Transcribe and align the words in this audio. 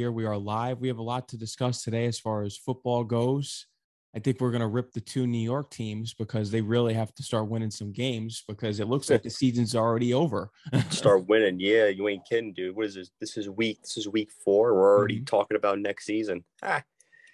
Here 0.00 0.10
we 0.10 0.24
are 0.24 0.38
live. 0.38 0.80
We 0.80 0.88
have 0.88 0.96
a 0.96 1.02
lot 1.02 1.28
to 1.28 1.36
discuss 1.36 1.84
today 1.84 2.06
as 2.06 2.18
far 2.18 2.42
as 2.42 2.56
football 2.56 3.04
goes. 3.04 3.66
I 4.16 4.18
think 4.18 4.40
we're 4.40 4.50
going 4.50 4.62
to 4.62 4.66
rip 4.66 4.92
the 4.92 5.00
two 5.02 5.26
New 5.26 5.36
York 5.44 5.70
teams 5.70 6.14
because 6.14 6.50
they 6.50 6.62
really 6.62 6.94
have 6.94 7.14
to 7.16 7.22
start 7.22 7.50
winning 7.50 7.70
some 7.70 7.92
games 7.92 8.42
because 8.48 8.80
it 8.80 8.88
looks 8.88 9.10
like 9.10 9.22
the 9.22 9.28
season's 9.28 9.76
already 9.76 10.14
over. 10.14 10.52
start 10.88 11.28
winning. 11.28 11.60
Yeah, 11.60 11.88
you 11.88 12.08
ain't 12.08 12.26
kidding, 12.26 12.54
dude. 12.54 12.76
What 12.76 12.86
is 12.86 12.94
this? 12.94 13.10
This 13.20 13.36
is 13.36 13.50
week 13.50 13.82
this 13.82 13.98
is 13.98 14.08
week 14.08 14.30
4. 14.42 14.72
We're 14.72 14.96
already 14.96 15.20
Mhm. 15.20 15.26
talking 15.26 15.58
about 15.58 15.78
next 15.78 16.06
season. 16.06 16.46
Ah. 16.62 16.82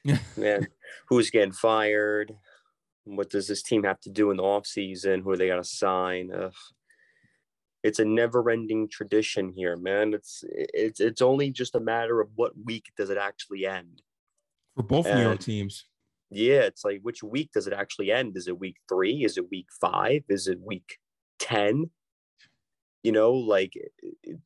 Man, 0.37 0.67
who's 1.09 1.31
getting 1.31 1.53
fired? 1.53 2.35
What 3.05 3.31
does 3.31 3.47
this 3.47 3.63
team 3.63 3.85
have 3.85 4.01
to 4.01 4.11
do 4.11 4.33
in 4.33 4.39
the 4.39 4.43
offseason? 4.43 5.23
Who 5.23 5.31
are 5.31 5.37
they 5.37 5.47
going 5.47 5.63
to 5.63 5.69
sign? 5.69 6.33
Ugh. 6.33 6.53
It's 7.87 8.01
a 8.01 8.05
never-ending 8.05 8.89
tradition 8.89 9.53
here, 9.53 9.77
man. 9.77 10.13
It's 10.13 10.43
it's 10.49 10.99
it's 10.99 11.23
only 11.23 11.51
just 11.53 11.77
a 11.77 11.81
matter 11.81 12.21
of 12.21 12.29
what 12.35 12.53
week 12.65 12.87
does 12.97 13.11
it 13.11 13.17
actually 13.19 13.65
end. 13.65 14.03
For 14.75 14.83
both 14.83 15.07
New 15.07 15.23
York 15.23 15.39
teams. 15.41 15.85
Yeah, 16.29 16.63
it's 16.63 16.85
like 16.85 16.99
which 17.03 17.23
week 17.23 17.51
does 17.53 17.69
it 17.69 17.73
actually 17.73 18.11
end? 18.11 18.37
Is 18.37 18.49
it 18.49 18.59
week 18.59 18.79
three? 18.89 19.25
Is 19.25 19.39
it 19.39 19.49
week 19.53 19.69
five? 19.81 20.23
Is 20.29 20.49
it 20.49 20.59
week 20.61 20.99
10? 21.39 21.91
You 23.05 23.13
know, 23.13 23.33
like 23.33 23.73
it- 23.77 24.41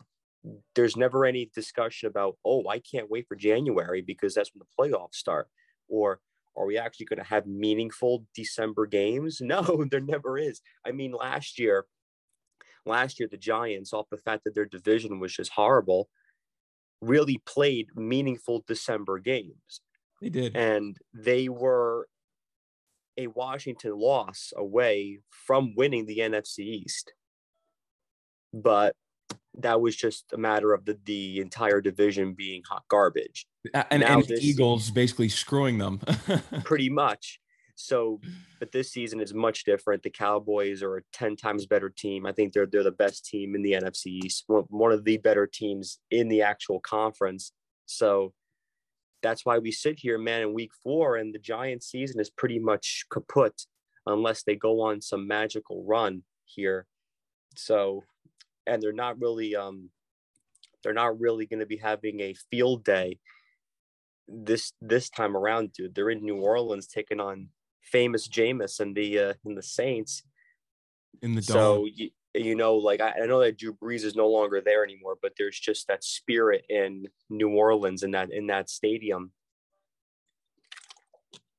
there's 0.75 0.97
never 0.97 1.25
any 1.25 1.51
discussion 1.55 2.09
about, 2.09 2.37
oh, 2.45 2.67
I 2.69 2.79
can't 2.79 3.11
wait 3.11 3.27
for 3.29 3.37
January 3.37 4.03
because 4.03 4.35
that's 4.35 4.51
when 4.55 4.61
the 4.61 4.67
playoffs 4.79 5.15
start. 5.15 5.49
Or 5.89 6.21
are 6.57 6.67
we 6.67 6.77
actually 6.79 7.07
going 7.07 7.19
to 7.19 7.25
have 7.35 7.47
meaningful 7.47 8.27
December 8.35 8.87
games? 8.87 9.41
No, 9.53 9.85
there 9.91 10.01
never 10.01 10.37
is. 10.37 10.61
I 10.85 10.93
mean, 10.93 11.13
last 11.13 11.59
year, 11.59 11.87
last 12.87 13.19
year, 13.21 13.29
the 13.31 13.37
Giants, 13.37 13.93
off 13.93 14.07
the 14.11 14.17
fact 14.17 14.45
that 14.45 14.55
their 14.55 14.67
division 14.67 15.21
was 15.21 15.33
just 15.33 15.53
horrible, 15.53 16.09
really 17.01 17.41
played 17.47 17.89
meaningful 17.97 18.63
December 18.67 19.19
games 19.19 19.81
They 20.21 20.29
did. 20.29 20.57
and 20.57 20.97
they 21.15 21.49
were 21.49 22.09
a 23.17 23.27
Washington 23.27 23.99
loss 23.99 24.53
away 24.57 25.21
from 25.31 25.75
winning 25.77 26.07
the 26.07 26.19
NFC 26.19 26.61
East. 26.61 27.13
But 28.53 28.97
that 29.59 29.81
was 29.81 29.95
just 29.97 30.25
a 30.33 30.37
matter 30.39 30.73
of 30.73 30.85
the, 30.85 30.99
the 31.05 31.41
entire 31.41 31.81
division 31.81 32.35
being 32.35 32.63
hot 32.69 32.85
garbage, 32.89 33.47
and, 33.75 34.01
now 34.01 34.19
and 34.19 34.29
this- 34.29 34.43
Eagles 34.43 34.91
basically 34.91 35.29
screwing 35.29 35.79
them. 35.79 36.01
pretty 36.65 36.89
much. 36.89 37.41
So, 37.81 38.21
but 38.59 38.73
this 38.73 38.93
season 38.93 39.21
is 39.21 39.35
much 39.35 39.65
different. 39.65 40.03
The 40.03 40.11
Cowboys 40.11 40.83
are 40.83 40.99
a 40.99 41.03
10 41.13 41.37
times 41.37 41.67
better 41.67 41.89
team. 41.89 42.27
I 42.27 42.33
think 42.33 42.53
they're 42.53 42.67
they're 42.67 42.83
the 42.83 42.91
best 42.91 43.25
team 43.25 43.55
in 43.55 43.63
the 43.63 43.73
NFC 43.73 44.07
East, 44.25 44.45
one 44.47 44.65
one 44.69 44.93
of 44.93 45.05
the 45.05 45.17
better 45.17 45.47
teams 45.47 45.99
in 46.11 46.29
the 46.29 46.43
actual 46.43 46.81
conference. 46.81 47.53
So 47.87 48.33
that's 49.23 49.45
why 49.45 49.59
we 49.59 49.73
sit 49.73 49.99
here, 49.99 50.19
man, 50.19 50.43
in 50.43 50.55
week 50.55 50.73
four, 50.83 51.17
and 51.17 51.35
the 51.35 51.39
Giants 51.39 51.91
season 51.91 52.21
is 52.21 52.31
pretty 52.31 52.59
much 52.59 53.05
kaput 53.11 53.63
unless 54.07 54.43
they 54.43 54.57
go 54.57 54.81
on 54.81 55.01
some 55.01 55.27
magical 55.27 55.85
run 55.85 56.23
here. 56.45 56.87
So, 57.57 58.05
and 58.67 58.83
they're 58.83 58.93
not 58.93 59.21
really 59.21 59.57
um 59.57 59.91
they're 60.83 60.93
not 60.93 61.21
really 61.21 61.47
going 61.47 61.61
to 61.61 61.67
be 61.67 61.77
having 61.77 62.21
a 62.21 62.35
field 62.51 62.85
day 62.85 63.19
this 64.29 64.73
this 64.81 65.11
time 65.11 65.37
around, 65.37 65.73
dude. 65.73 65.95
They're 65.95 66.11
in 66.11 66.25
New 66.25 66.37
Orleans 66.37 66.87
taking 66.87 67.21
on 67.21 67.49
famous 67.91 68.29
Jameis 68.29 68.81
and 68.81 68.95
the 68.97 69.19
uh, 69.19 69.35
and 69.45 69.57
the 69.57 69.63
Saints. 69.63 70.23
in 71.23 71.35
the 71.35 71.43
So 71.43 71.87
you, 71.93 72.11
you 72.35 72.55
know, 72.55 72.77
like 72.77 73.01
I, 73.01 73.13
I 73.23 73.27
know 73.27 73.41
that 73.41 73.59
Drew 73.59 73.75
Brees 73.75 74.05
is 74.05 74.15
no 74.15 74.29
longer 74.29 74.61
there 74.61 74.85
anymore, 74.85 75.17
but 75.21 75.33
there's 75.37 75.59
just 75.59 75.89
that 75.89 76.05
spirit 76.05 76.65
in 76.69 77.07
New 77.29 77.51
Orleans 77.51 78.03
in 78.03 78.13
that 78.13 78.33
in 78.33 78.47
that 78.49 78.71
stadium 78.71 79.33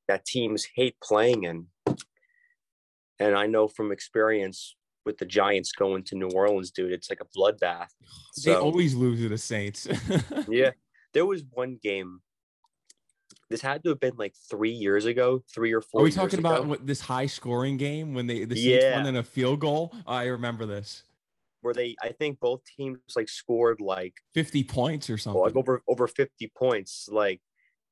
that 0.08 0.26
teams 0.26 0.68
hate 0.76 0.96
playing 1.02 1.44
in. 1.44 1.68
And 3.20 3.36
I 3.36 3.46
know 3.48 3.68
from 3.68 3.92
experience 3.92 4.76
with 5.06 5.18
the 5.18 5.26
Giants 5.26 5.72
going 5.72 6.04
to 6.06 6.16
New 6.16 6.30
Orleans, 6.30 6.72
dude, 6.72 6.92
it's 6.92 7.10
like 7.10 7.22
a 7.22 7.38
bloodbath. 7.38 7.88
They 8.44 8.54
So- 8.54 8.62
always 8.62 8.94
lose 8.96 9.20
to 9.22 9.30
the 9.30 9.38
Saints. 9.38 9.88
yeah. 10.50 10.72
There 11.14 11.26
was 11.26 11.44
one 11.52 11.78
game. 11.82 12.22
This 13.52 13.62
had 13.62 13.84
to 13.84 13.90
have 13.90 14.00
been 14.00 14.16
like 14.18 14.34
three 14.50 14.72
years 14.72 15.06
ago, 15.06 15.44
three 15.54 15.74
or 15.74 15.82
four. 15.82 16.02
Are 16.02 16.04
we 16.04 16.12
talking 16.12 16.40
about 16.40 16.66
what, 16.66 16.88
this 16.88 17.02
high 17.02 17.28
scoring 17.28 17.78
game 17.78 18.14
when 18.14 18.28
they 18.28 18.46
the 18.46 18.56
Saints 18.56 18.86
won 18.96 19.06
in 19.06 19.18
a 19.18 19.24
field 19.24 19.60
goal? 19.60 19.94
I 20.08 20.26
remember 20.26 20.66
this. 20.66 21.04
where 21.62 21.74
they? 21.74 21.96
I 22.02 22.10
think 22.10 22.40
both 22.40 22.62
teams 22.66 22.98
like 23.16 23.30
scored 23.30 23.82
like 23.82 24.14
50 24.34 24.64
points 24.64 25.10
or 25.10 25.18
something. 25.18 25.42
like 25.42 25.56
over 25.56 25.84
over 25.88 26.08
fifty 26.08 26.52
points, 26.58 27.08
like, 27.12 27.42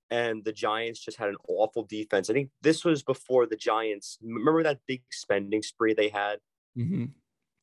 and 0.09 0.43
the 0.43 0.53
Giants 0.53 0.99
just 0.99 1.17
had 1.17 1.29
an 1.29 1.37
awful 1.47 1.83
defense. 1.83 2.29
I 2.29 2.33
think 2.33 2.49
this 2.61 2.83
was 2.83 3.03
before 3.03 3.45
the 3.45 3.57
Giants. 3.57 4.17
Remember 4.23 4.63
that 4.63 4.79
big 4.87 5.03
spending 5.11 5.61
spree 5.61 5.93
they 5.93 6.09
had? 6.09 6.39
hmm 6.75 7.05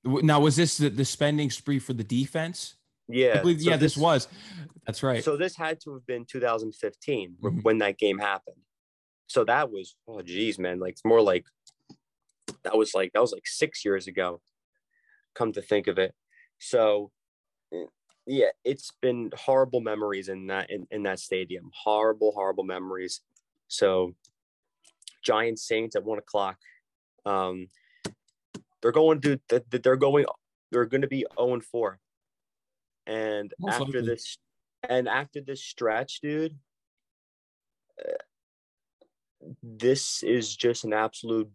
Now, 0.04 0.40
was 0.40 0.56
this 0.56 0.76
the, 0.78 0.90
the 0.90 1.04
spending 1.04 1.50
spree 1.50 1.78
for 1.78 1.92
the 1.92 2.04
defense? 2.04 2.76
Yeah, 3.08 3.38
I 3.38 3.40
believe, 3.42 3.60
so 3.62 3.70
yeah, 3.70 3.76
this, 3.76 3.96
was. 3.96 4.28
That's 4.86 5.02
right. 5.02 5.22
So 5.22 5.36
this 5.36 5.56
had 5.56 5.80
to 5.82 5.94
have 5.94 6.06
been 6.06 6.24
2015 6.24 7.36
wh- 7.40 7.46
Mhm. 7.46 7.62
when 7.62 7.78
that 7.78 7.98
game 7.98 8.18
happened. 8.18 8.56
So 9.28 9.44
that 9.44 9.70
was 9.70 9.96
oh 10.06 10.22
geez, 10.22 10.58
man, 10.58 10.78
like 10.78 10.92
it's 10.92 11.04
more 11.04 11.20
like 11.20 11.44
that 12.62 12.76
was 12.76 12.94
like 12.94 13.12
that 13.12 13.20
was 13.20 13.32
like 13.32 13.46
six 13.46 13.84
years 13.84 14.06
ago. 14.06 14.40
Come 15.34 15.52
to 15.52 15.62
think 15.62 15.86
of 15.88 15.98
it, 15.98 16.14
so 16.58 17.10
yeah, 18.26 18.48
it's 18.64 18.90
been 19.00 19.30
horrible 19.36 19.80
memories 19.80 20.28
in 20.28 20.46
that 20.48 20.70
in, 20.70 20.86
in 20.90 21.02
that 21.04 21.18
stadium. 21.20 21.70
Horrible, 21.74 22.32
horrible 22.32 22.64
memories. 22.64 23.20
So 23.68 24.14
Giants 25.22 25.66
Saints 25.66 25.94
at 25.96 26.04
one 26.04 26.18
o'clock. 26.18 26.58
Um, 27.24 27.68
they're 28.80 28.92
going 28.92 29.20
to 29.22 29.40
th- 29.48 29.62
th- 29.70 29.82
they're 29.82 29.96
going 29.96 30.24
they're 30.70 30.84
going 30.86 31.02
to 31.02 31.08
be 31.08 31.24
0 31.38 31.54
and 31.54 31.64
4. 31.64 31.98
And 33.06 33.52
Most 33.58 33.74
after 33.74 33.84
likely. 33.84 34.02
this 34.06 34.38
and 34.88 35.08
after 35.08 35.40
this 35.40 35.62
stretch, 35.62 36.20
dude, 36.20 36.56
uh, 38.00 38.12
this 39.62 40.22
is 40.22 40.54
just 40.56 40.84
an 40.84 40.92
absolute 40.92 41.50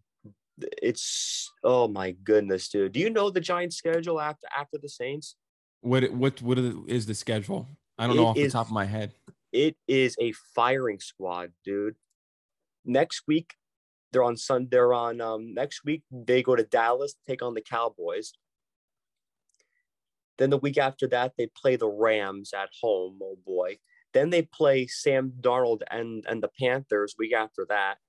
it's 0.82 1.52
oh 1.64 1.88
my 1.88 2.12
goodness, 2.12 2.70
dude. 2.70 2.92
Do 2.92 3.00
you 3.00 3.10
know 3.10 3.30
the 3.30 3.42
Giants 3.42 3.78
schedule 3.78 4.20
after 4.22 4.48
after 4.58 4.78
the 4.82 4.90
Saints? 4.90 5.36
what 5.82 6.12
what 6.14 6.42
what 6.42 6.60
is 6.88 7.06
the 7.08 7.16
schedule? 7.16 7.68
I 7.98 8.08
don't 8.08 8.16
know 8.16 8.24
It 8.24 8.26
off 8.28 8.38
is- 8.38 8.52
the 8.54 8.58
top 8.60 8.68
of 8.68 8.74
my 8.74 8.86
head. 8.86 9.14
It 9.52 9.76
is 9.88 10.16
a 10.22 10.32
firing 10.56 11.00
squad, 11.02 11.52
dude. 11.66 11.96
Next 12.86 13.24
week, 13.28 13.56
they're 14.14 14.24
on 14.24 14.38
Sun. 14.38 14.70
They're 14.72 14.94
on 14.94 15.20
um, 15.20 15.54
next 15.54 15.84
week. 15.84 16.04
They 16.10 16.42
go 16.42 16.56
to 16.56 16.64
Dallas, 16.64 17.16
take 17.28 17.42
on 17.42 17.54
the 17.54 17.62
Cowboys. 17.62 18.32
Then 20.42 20.50
the 20.50 20.58
week 20.58 20.80
after 20.80 21.06
that, 21.10 21.34
they 21.38 21.46
play 21.56 21.76
the 21.76 21.88
Rams 21.88 22.52
at 22.52 22.70
home. 22.82 23.20
Oh 23.22 23.38
boy! 23.46 23.78
Then 24.12 24.32
they 24.32 24.42
play 24.42 24.88
Sam 24.88 25.34
Darnold 25.40 25.84
and 25.92 26.26
and 26.28 26.42
the 26.42 26.50
Panthers. 26.60 27.14
Week 27.20 27.32
after 27.32 27.68
that, 27.70 28.00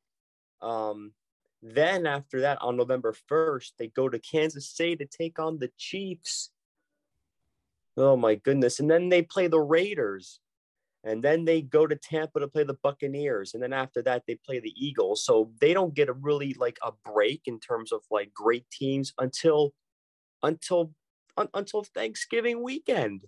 um, 0.63 1.13
then 1.61 2.07
after 2.07 2.41
that, 2.41 2.57
on 2.63 2.79
November 2.79 3.15
first, 3.29 3.75
they 3.79 3.89
go 3.89 4.09
to 4.09 4.19
Kansas 4.19 4.75
City 4.75 4.97
to 4.97 5.05
take 5.05 5.39
on 5.39 5.59
the 5.59 5.71
Chiefs. 5.77 6.51
Oh 7.99 8.17
my 8.17 8.37
goodness! 8.37 8.81
And 8.81 8.91
then 8.91 9.11
they 9.11 9.21
play 9.21 9.47
the 9.47 9.61
Raiders 9.61 10.41
and 11.05 11.23
then 11.23 11.45
they 11.45 11.61
go 11.61 11.87
to 11.87 11.97
Tampa 11.97 12.41
to 12.41 12.49
play 12.49 12.65
the 12.65 12.79
Buccaneers, 12.83 13.53
and 13.53 13.63
then 13.63 13.75
after 13.75 14.01
that 14.05 14.23
they 14.27 14.39
play 14.47 14.59
the 14.59 14.73
Eagles. 14.75 15.23
So 15.27 15.53
they 15.61 15.75
don't 15.75 15.93
get 15.93 16.09
a 16.09 16.15
really 16.15 16.55
like 16.55 16.79
a 16.83 16.93
break 17.05 17.43
in 17.45 17.61
terms 17.61 17.93
of 17.93 18.01
like 18.11 18.33
great 18.33 18.65
teams 18.71 19.13
until 19.19 19.75
until 20.43 20.95
un, 21.37 21.49
until 21.55 21.85
Thanksgiving 21.85 22.63
weekend. 22.63 23.23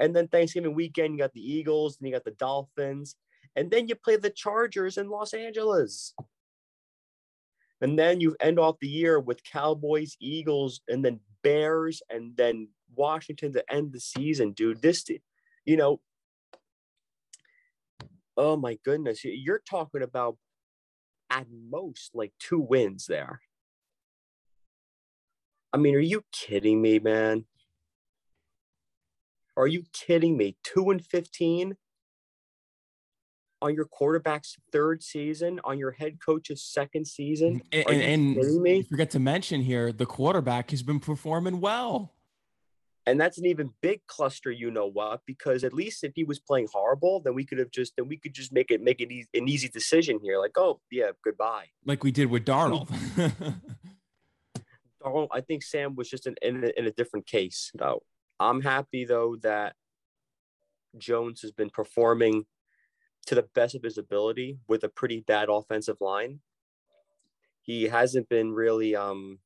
And 0.00 0.14
then 0.14 0.28
Thanksgiving 0.28 0.74
weekend, 0.74 1.14
you 1.14 1.18
got 1.18 1.32
the 1.32 1.52
Eagles, 1.52 1.98
and 1.98 2.08
you 2.08 2.14
got 2.14 2.24
the 2.24 2.30
Dolphins, 2.32 3.16
and 3.56 3.70
then 3.70 3.88
you 3.88 3.94
play 3.96 4.16
the 4.16 4.30
Chargers 4.30 4.96
in 4.96 5.08
Los 5.08 5.34
Angeles. 5.34 6.14
And 7.80 7.98
then 7.98 8.20
you 8.20 8.36
end 8.40 8.58
off 8.58 8.76
the 8.80 8.88
year 8.88 9.20
with 9.20 9.44
Cowboys, 9.44 10.16
Eagles, 10.20 10.80
and 10.88 11.04
then 11.04 11.20
Bears, 11.42 12.02
and 12.10 12.36
then 12.36 12.68
Washington 12.94 13.52
to 13.52 13.72
end 13.72 13.92
the 13.92 14.00
season, 14.00 14.52
dude. 14.52 14.82
This, 14.82 15.04
you 15.64 15.76
know, 15.76 16.00
oh 18.36 18.56
my 18.56 18.78
goodness, 18.84 19.24
you- 19.24 19.32
you're 19.32 19.60
talking 19.60 20.02
about 20.02 20.38
at 21.30 21.46
most 21.50 22.14
like 22.14 22.32
two 22.38 22.58
wins 22.60 23.06
there. 23.06 23.40
I 25.78 25.80
mean, 25.80 25.94
are 25.94 26.00
you 26.00 26.24
kidding 26.32 26.82
me, 26.82 26.98
man? 26.98 27.44
Are 29.56 29.68
you 29.68 29.84
kidding 29.92 30.36
me? 30.36 30.56
Two 30.64 30.90
and 30.90 31.04
fifteen 31.04 31.76
on 33.62 33.74
your 33.76 33.84
quarterback's 33.84 34.56
third 34.72 35.04
season, 35.04 35.60
on 35.62 35.78
your 35.78 35.92
head 35.92 36.18
coach's 36.24 36.64
second 36.64 37.06
season. 37.06 37.60
And, 37.72 37.86
Are 37.86 37.92
you 37.92 38.00
kidding 38.00 38.34
and 38.36 38.62
me? 38.62 38.82
forget 38.82 39.10
to 39.10 39.20
mention 39.20 39.60
here, 39.62 39.92
the 39.92 40.06
quarterback 40.06 40.72
has 40.72 40.82
been 40.82 40.98
performing 40.98 41.60
well. 41.60 42.12
and 43.06 43.20
that's 43.20 43.38
an 43.38 43.46
even 43.46 43.70
big 43.80 44.00
cluster, 44.08 44.50
you 44.50 44.70
know 44.72 44.86
what? 44.86 45.20
Because 45.26 45.62
at 45.62 45.72
least 45.72 46.02
if 46.02 46.12
he 46.16 46.24
was 46.24 46.40
playing 46.40 46.68
horrible, 46.72 47.20
then 47.20 47.34
we 47.34 47.44
could 47.44 47.58
have 47.58 47.70
just 47.70 47.94
then 47.96 48.08
we 48.08 48.16
could 48.16 48.34
just 48.34 48.52
make 48.52 48.72
it 48.72 48.80
make 48.82 49.00
it 49.00 49.12
e- 49.12 49.26
an 49.32 49.48
easy 49.48 49.68
decision 49.68 50.18
here. 50.22 50.38
Like, 50.40 50.56
oh 50.56 50.80
yeah, 50.90 51.10
goodbye. 51.24 51.66
Like 51.86 52.02
we 52.02 52.10
did 52.10 52.26
with 52.26 52.44
Darnold. 52.44 52.88
Darnold, 55.02 55.28
I 55.32 55.40
think 55.40 55.62
Sam 55.62 55.94
was 55.94 56.08
just 56.08 56.26
in, 56.26 56.34
in, 56.42 56.64
a, 56.64 56.78
in 56.78 56.86
a 56.86 56.92
different 56.92 57.26
case, 57.26 57.70
though. 57.74 58.02
I'm 58.40 58.60
happy 58.60 59.04
though 59.04 59.36
that 59.42 59.74
Jones 60.96 61.42
has 61.42 61.52
been 61.52 61.70
performing 61.70 62.46
to 63.26 63.34
the 63.34 63.48
best 63.54 63.74
of 63.74 63.82
his 63.82 63.98
ability 63.98 64.58
with 64.68 64.84
a 64.84 64.88
pretty 64.88 65.20
bad 65.20 65.48
offensive 65.50 66.00
line. 66.00 66.40
He 67.62 67.84
hasn't 67.84 68.28
been 68.28 68.52
really 68.52 68.96
um 68.96 69.40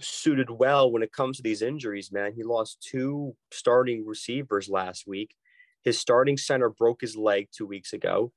suited 0.00 0.50
well 0.50 0.90
when 0.90 1.02
it 1.02 1.12
comes 1.12 1.36
to 1.36 1.42
these 1.42 1.62
injuries, 1.62 2.10
man. 2.10 2.32
He 2.32 2.42
lost 2.42 2.80
two 2.80 3.36
starting 3.52 4.06
receivers 4.06 4.68
last 4.68 5.06
week. 5.06 5.34
His 5.82 6.00
starting 6.00 6.36
center 6.36 6.70
broke 6.70 7.02
his 7.02 7.16
leg 7.16 7.48
two 7.52 7.66
weeks 7.66 7.92
ago. 7.92 8.32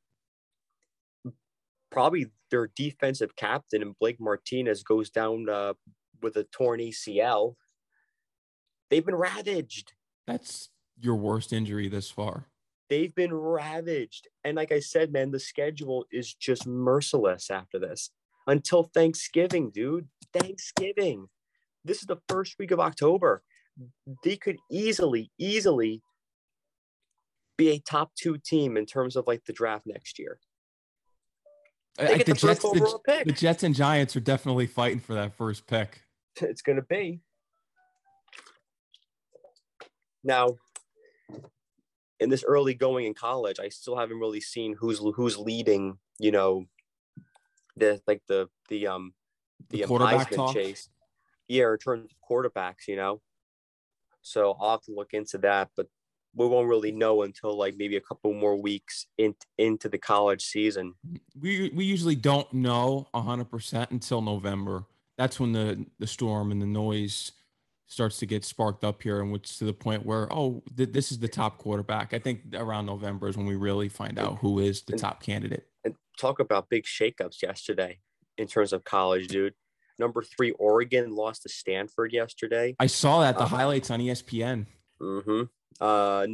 Probably 1.91 2.27
their 2.51 2.69
defensive 2.75 3.35
captain 3.35 3.81
and 3.81 3.97
Blake 3.99 4.19
Martinez 4.19 4.83
goes 4.83 5.09
down 5.09 5.49
uh, 5.49 5.73
with 6.21 6.35
a 6.35 6.43
torn 6.45 6.79
ACL. 6.79 7.55
They've 8.89 9.05
been 9.05 9.15
ravaged. 9.15 9.93
That's 10.27 10.69
your 10.99 11.15
worst 11.15 11.53
injury 11.53 11.87
this 11.87 12.09
far. 12.09 12.47
They've 12.89 13.13
been 13.13 13.33
ravaged. 13.33 14.27
And 14.43 14.57
like 14.57 14.71
I 14.71 14.79
said, 14.79 15.11
man, 15.11 15.31
the 15.31 15.39
schedule 15.39 16.05
is 16.11 16.33
just 16.33 16.65
merciless 16.65 17.51
after 17.51 17.77
this 17.77 18.09
until 18.47 18.83
Thanksgiving, 18.83 19.69
dude. 19.69 20.07
Thanksgiving. 20.33 21.27
This 21.85 21.99
is 21.99 22.07
the 22.07 22.19
first 22.27 22.55
week 22.59 22.71
of 22.71 22.79
October. 22.79 23.43
They 24.23 24.35
could 24.35 24.57
easily, 24.71 25.31
easily 25.37 26.01
be 27.57 27.69
a 27.69 27.79
top 27.79 28.11
two 28.15 28.37
team 28.37 28.75
in 28.75 28.85
terms 28.85 29.15
of 29.15 29.27
like 29.27 29.45
the 29.45 29.53
draft 29.53 29.85
next 29.85 30.17
year. 30.17 30.39
I, 31.99 32.17
the, 32.17 32.23
the, 32.23 32.33
Jets, 32.33 32.61
the, 32.61 33.23
the 33.25 33.31
Jets 33.31 33.63
and 33.63 33.75
Giants 33.75 34.15
are 34.15 34.21
definitely 34.21 34.67
fighting 34.67 34.99
for 34.99 35.13
that 35.15 35.35
first 35.35 35.67
pick. 35.67 36.03
It's 36.41 36.61
going 36.61 36.77
to 36.77 36.81
be. 36.81 37.21
Now, 40.23 40.55
in 42.19 42.29
this 42.29 42.43
early 42.43 42.73
going 42.73 43.05
in 43.05 43.13
college, 43.13 43.59
I 43.59 43.69
still 43.69 43.97
haven't 43.97 44.19
really 44.19 44.41
seen 44.41 44.75
who's 44.77 44.99
who's 44.99 45.37
leading. 45.37 45.97
You 46.17 46.31
know, 46.31 46.65
the 47.75 48.01
like 48.07 48.21
the 48.27 48.49
the 48.69 48.87
um 48.87 49.13
the, 49.69 49.81
the 49.81 49.87
quarterback 49.87 50.31
Heisman 50.31 50.53
chase. 50.53 50.89
Yeah, 51.47 51.71
in 51.71 51.77
terms 51.77 52.09
of 52.11 52.29
quarterbacks, 52.29 52.87
you 52.87 52.95
know. 52.95 53.21
So 54.21 54.55
I'll 54.59 54.71
have 54.71 54.81
to 54.83 54.93
look 54.93 55.13
into 55.13 55.37
that, 55.39 55.69
but 55.75 55.87
we 56.35 56.47
won't 56.47 56.67
really 56.67 56.91
know 56.91 57.23
until 57.23 57.57
like 57.57 57.75
maybe 57.77 57.97
a 57.97 58.01
couple 58.01 58.33
more 58.33 58.55
weeks 58.55 59.07
in, 59.17 59.35
into 59.57 59.89
the 59.89 59.97
college 59.97 60.43
season. 60.43 60.93
We 61.39 61.71
we 61.73 61.85
usually 61.85 62.15
don't 62.15 62.51
know 62.53 63.07
hundred 63.13 63.49
percent 63.49 63.91
until 63.91 64.21
November. 64.21 64.85
That's 65.17 65.39
when 65.39 65.53
the 65.53 65.85
the 65.99 66.07
storm 66.07 66.51
and 66.51 66.61
the 66.61 66.65
noise 66.65 67.31
starts 67.87 68.17
to 68.19 68.25
get 68.25 68.45
sparked 68.45 68.83
up 68.83 69.01
here, 69.01 69.19
and 69.21 69.31
which 69.31 69.57
to 69.57 69.65
the 69.65 69.73
point 69.73 70.05
where 70.05 70.31
oh, 70.31 70.63
th- 70.77 70.91
this 70.91 71.11
is 71.11 71.19
the 71.19 71.27
top 71.27 71.57
quarterback. 71.57 72.13
I 72.13 72.19
think 72.19 72.41
around 72.53 72.85
November 72.85 73.27
is 73.27 73.35
when 73.35 73.45
we 73.45 73.55
really 73.55 73.89
find 73.89 74.17
out 74.19 74.37
who 74.39 74.59
is 74.59 74.83
the 74.83 74.93
and, 74.93 75.01
top 75.01 75.21
candidate. 75.21 75.65
And 75.83 75.95
talk 76.17 76.39
about 76.39 76.69
big 76.69 76.83
shakeups 76.83 77.41
yesterday 77.41 77.99
in 78.37 78.47
terms 78.47 78.71
of 78.73 78.83
college, 78.83 79.27
dude. 79.27 79.53
Number 79.97 80.23
three, 80.23 80.51
Oregon 80.51 81.13
lost 81.13 81.43
to 81.43 81.49
Stanford 81.49 82.13
yesterday. 82.13 82.75
I 82.79 82.87
saw 82.87 83.19
that 83.19 83.37
the 83.37 83.43
uh, 83.43 83.47
highlights 83.47 83.91
on 83.91 83.99
ESPN. 83.99 84.65
Mm-hmm. 85.01 85.43
Uh, 85.79 86.27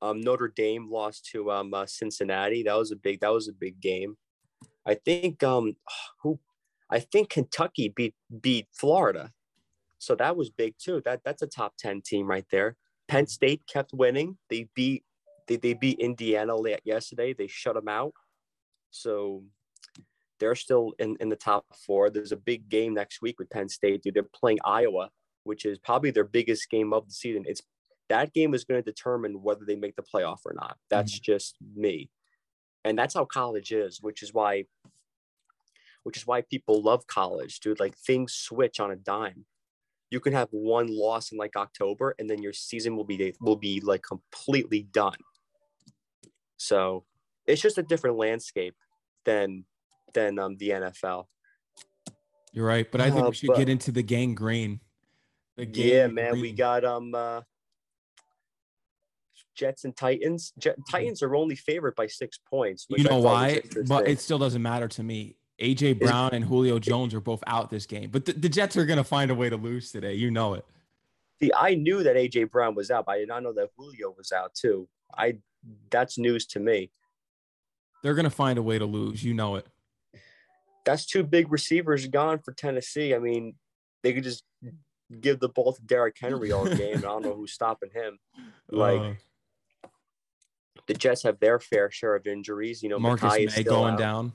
um, 0.00 0.20
Notre 0.20 0.48
Dame 0.48 0.90
lost 0.90 1.26
to 1.32 1.50
um, 1.50 1.72
uh, 1.72 1.86
Cincinnati. 1.86 2.62
That 2.62 2.76
was 2.76 2.90
a 2.90 2.96
big. 2.96 3.20
That 3.20 3.32
was 3.32 3.48
a 3.48 3.52
big 3.52 3.80
game. 3.80 4.16
I 4.84 4.94
think 4.94 5.42
um, 5.42 5.76
who, 6.22 6.40
I 6.90 7.00
think 7.00 7.30
Kentucky 7.30 7.88
beat 7.88 8.14
beat 8.40 8.66
Florida, 8.72 9.32
so 9.98 10.14
that 10.16 10.36
was 10.36 10.50
big 10.50 10.74
too. 10.78 11.00
That 11.04 11.22
that's 11.24 11.42
a 11.42 11.46
top 11.46 11.74
ten 11.78 12.02
team 12.02 12.26
right 12.26 12.46
there. 12.50 12.76
Penn 13.08 13.26
State 13.26 13.62
kept 13.66 13.92
winning. 13.92 14.38
They 14.48 14.68
beat 14.74 15.04
they, 15.46 15.56
they 15.56 15.74
beat 15.74 15.98
Indiana 15.98 16.56
yesterday. 16.84 17.32
They 17.32 17.46
shut 17.46 17.74
them 17.74 17.88
out. 17.88 18.12
So 18.90 19.42
they're 20.38 20.54
still 20.54 20.92
in, 20.98 21.16
in 21.20 21.28
the 21.28 21.36
top 21.36 21.64
four. 21.86 22.10
There's 22.10 22.32
a 22.32 22.36
big 22.36 22.68
game 22.68 22.94
next 22.94 23.22
week 23.22 23.38
with 23.38 23.50
Penn 23.50 23.68
State. 23.68 24.02
Dude, 24.02 24.14
they're 24.14 24.22
playing 24.22 24.58
Iowa, 24.64 25.10
which 25.44 25.64
is 25.64 25.78
probably 25.78 26.10
their 26.10 26.24
biggest 26.24 26.68
game 26.70 26.92
of 26.92 27.06
the 27.06 27.12
season. 27.12 27.44
It's 27.46 27.62
that 28.12 28.34
game 28.34 28.52
is 28.52 28.64
going 28.64 28.78
to 28.78 28.84
determine 28.84 29.42
whether 29.42 29.64
they 29.64 29.74
make 29.74 29.96
the 29.96 30.02
playoff 30.02 30.40
or 30.44 30.52
not. 30.54 30.76
That's 30.90 31.14
mm-hmm. 31.14 31.32
just 31.32 31.56
me. 31.74 32.10
And 32.84 32.98
that's 32.98 33.14
how 33.14 33.24
college 33.24 33.72
is, 33.72 34.02
which 34.02 34.22
is 34.22 34.34
why 34.34 34.64
which 36.02 36.18
is 36.18 36.26
why 36.26 36.42
people 36.42 36.82
love 36.82 37.06
college, 37.06 37.60
dude. 37.60 37.80
Like 37.80 37.96
things 37.96 38.34
switch 38.34 38.80
on 38.80 38.90
a 38.90 38.96
dime. 38.96 39.46
You 40.10 40.20
can 40.20 40.34
have 40.34 40.48
one 40.50 40.88
loss 40.88 41.32
in 41.32 41.38
like 41.38 41.56
October 41.56 42.14
and 42.18 42.28
then 42.28 42.42
your 42.42 42.52
season 42.52 42.96
will 42.96 43.04
be 43.04 43.34
will 43.40 43.56
be 43.56 43.80
like 43.80 44.02
completely 44.02 44.82
done. 44.92 45.16
So 46.58 47.04
it's 47.46 47.62
just 47.62 47.78
a 47.78 47.82
different 47.82 48.16
landscape 48.18 48.76
than 49.24 49.64
than 50.12 50.38
um, 50.38 50.58
the 50.58 50.68
NFL. 50.68 51.24
You're 52.52 52.66
right, 52.66 52.92
but 52.92 53.00
I 53.00 53.10
think 53.10 53.24
uh, 53.24 53.28
we 53.30 53.34
should 53.34 53.46
but, 53.46 53.56
get 53.56 53.70
into 53.70 53.90
the 53.90 54.02
gangrene. 54.02 54.80
The 55.56 55.64
yeah, 55.64 56.08
man, 56.08 56.40
we 56.40 56.52
got 56.52 56.84
um 56.84 57.14
uh, 57.14 57.40
Jets 59.54 59.84
and 59.84 59.96
Titans. 59.96 60.52
Jet, 60.58 60.76
Titans 60.90 61.22
are 61.22 61.34
only 61.34 61.56
favored 61.56 61.94
by 61.94 62.06
six 62.06 62.38
points. 62.38 62.86
You 62.88 63.04
know 63.04 63.18
why? 63.18 63.62
But 63.86 64.08
it 64.08 64.20
still 64.20 64.38
doesn't 64.38 64.62
matter 64.62 64.88
to 64.88 65.02
me. 65.02 65.36
AJ 65.60 66.00
Brown 66.00 66.30
and 66.32 66.44
Julio 66.44 66.78
Jones 66.78 67.14
are 67.14 67.20
both 67.20 67.42
out 67.46 67.70
this 67.70 67.86
game, 67.86 68.10
but 68.10 68.24
the, 68.24 68.32
the 68.32 68.48
Jets 68.48 68.76
are 68.76 68.86
going 68.86 68.96
to 68.96 69.04
find 69.04 69.30
a 69.30 69.34
way 69.34 69.48
to 69.48 69.56
lose 69.56 69.92
today. 69.92 70.14
You 70.14 70.30
know 70.30 70.54
it. 70.54 70.64
See, 71.40 71.52
I 71.56 71.74
knew 71.74 72.02
that 72.02 72.16
AJ 72.16 72.50
Brown 72.50 72.74
was 72.74 72.90
out, 72.90 73.06
but 73.06 73.12
I 73.12 73.18
did 73.18 73.28
not 73.28 73.42
know 73.42 73.52
that 73.52 73.68
Julio 73.76 74.14
was 74.16 74.32
out 74.32 74.54
too. 74.54 74.88
I 75.16 75.36
that's 75.90 76.18
news 76.18 76.46
to 76.46 76.60
me. 76.60 76.90
They're 78.02 78.14
going 78.14 78.24
to 78.24 78.30
find 78.30 78.58
a 78.58 78.62
way 78.62 78.78
to 78.78 78.86
lose. 78.86 79.22
You 79.22 79.34
know 79.34 79.54
it 79.56 79.66
that's 80.84 81.06
two 81.06 81.22
big 81.22 81.50
receivers 81.52 82.06
gone 82.06 82.38
for 82.38 82.52
Tennessee. 82.52 83.14
I 83.14 83.18
mean, 83.18 83.54
they 84.02 84.12
could 84.12 84.24
just 84.24 84.44
give 85.20 85.40
the 85.40 85.48
ball 85.48 85.72
to 85.72 85.82
Derrick 85.82 86.16
Henry 86.20 86.52
all 86.52 86.66
game. 86.76 86.98
I 86.98 87.00
don't 87.00 87.22
know 87.22 87.34
who's 87.34 87.52
stopping 87.52 87.90
him. 87.92 88.18
Like 88.70 89.00
uh, 89.00 89.12
the 90.86 90.94
Jets 90.94 91.22
have 91.22 91.38
their 91.40 91.58
fair 91.58 91.90
share 91.90 92.14
of 92.14 92.26
injuries. 92.26 92.82
You 92.82 92.88
know, 92.88 92.98
Marcus 92.98 93.24
Mackay 93.24 93.46
Maye 93.56 93.62
going 93.62 93.94
out. 93.94 93.98
down. 93.98 94.32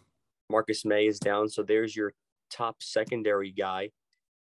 Marcus 0.50 0.86
Maye 0.86 1.08
is 1.08 1.20
down, 1.20 1.50
so 1.50 1.63
there's 1.63 1.96
your 1.96 2.13
top 2.50 2.77
secondary 2.82 3.51
guy, 3.51 3.92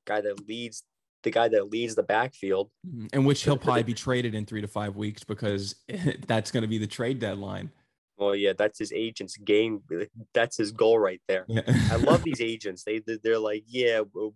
guy 0.06 0.20
that 0.20 0.46
leads 0.46 0.84
the 1.22 1.30
guy 1.30 1.48
that 1.48 1.70
leads 1.70 1.94
the 1.94 2.02
backfield. 2.02 2.70
Mm-hmm. 2.86 3.24
Which 3.24 3.42
he'll 3.44 3.56
probably 3.56 3.82
be 3.82 3.94
traded 3.94 4.34
in 4.34 4.46
three 4.46 4.60
to 4.60 4.68
five 4.68 4.96
weeks 4.96 5.24
because 5.24 5.74
that's 6.26 6.50
going 6.50 6.62
to 6.62 6.68
be 6.68 6.78
the 6.78 6.86
trade 6.86 7.18
deadline. 7.18 7.70
Well, 8.16 8.36
yeah, 8.36 8.52
that's 8.56 8.78
his 8.78 8.92
agent's 8.92 9.36
game. 9.36 9.82
That's 10.34 10.56
his 10.56 10.72
goal 10.72 10.98
right 10.98 11.22
there. 11.26 11.46
Yeah. 11.48 11.62
I 11.90 11.96
love 11.96 12.22
these 12.24 12.40
agents. 12.40 12.84
They 12.84 13.00
they're 13.22 13.38
like, 13.38 13.64
yeah, 13.66 14.02
well, 14.12 14.34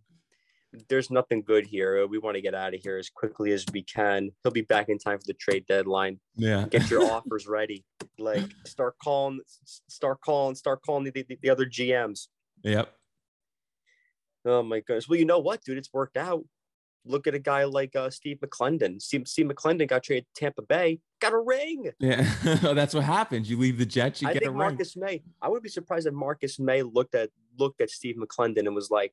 there's 0.88 1.10
nothing 1.10 1.42
good 1.42 1.66
here. 1.66 2.06
We 2.06 2.18
want 2.18 2.36
to 2.36 2.40
get 2.40 2.54
out 2.54 2.74
of 2.74 2.80
here 2.80 2.98
as 2.98 3.08
quickly 3.10 3.52
as 3.52 3.64
we 3.72 3.82
can. 3.82 4.30
He'll 4.42 4.52
be 4.52 4.62
back 4.62 4.88
in 4.88 4.98
time 4.98 5.18
for 5.18 5.26
the 5.26 5.34
trade 5.34 5.66
deadline. 5.66 6.20
Yeah, 6.36 6.66
get 6.68 6.90
your 6.90 7.04
offers 7.12 7.46
ready. 7.46 7.84
Like 8.18 8.44
start 8.64 8.94
calling, 9.02 9.40
start 9.88 10.20
calling, 10.20 10.54
start 10.54 10.82
calling 10.84 11.04
the, 11.04 11.10
the, 11.10 11.38
the 11.40 11.50
other 11.50 11.66
GMs. 11.66 12.28
Yep. 12.62 12.92
Oh 14.46 14.62
my 14.62 14.80
goodness. 14.80 15.08
Well, 15.08 15.18
you 15.18 15.24
know 15.24 15.38
what, 15.38 15.64
dude? 15.64 15.78
It's 15.78 15.92
worked 15.92 16.16
out 16.16 16.44
look 17.06 17.26
at 17.26 17.34
a 17.34 17.38
guy 17.38 17.64
like 17.64 17.94
uh, 17.96 18.10
Steve 18.10 18.38
McLendon. 18.38 19.00
Steve, 19.00 19.28
Steve 19.28 19.46
McLendon 19.46 19.88
got 19.88 20.02
traded 20.02 20.26
to 20.34 20.40
Tampa 20.40 20.62
Bay, 20.62 21.00
got 21.20 21.32
a 21.32 21.38
ring. 21.38 21.90
Yeah, 21.98 22.28
that's 22.62 22.94
what 22.94 23.04
happens. 23.04 23.48
You 23.50 23.58
leave 23.58 23.78
the 23.78 23.86
Jets, 23.86 24.22
you 24.22 24.28
I 24.28 24.32
get 24.32 24.42
think 24.42 24.54
a 24.54 24.56
Marcus 24.56 24.96
Maye. 24.96 25.22
I 25.40 25.48
would 25.48 25.62
be 25.62 25.68
surprised 25.68 26.06
if 26.06 26.14
Marcus 26.14 26.58
Maye 26.58 26.82
looked 26.82 27.14
at 27.14 27.30
looked 27.58 27.80
at 27.80 27.90
Steve 27.90 28.16
McLendon 28.16 28.66
and 28.66 28.74
was 28.74 28.90
like, 28.90 29.12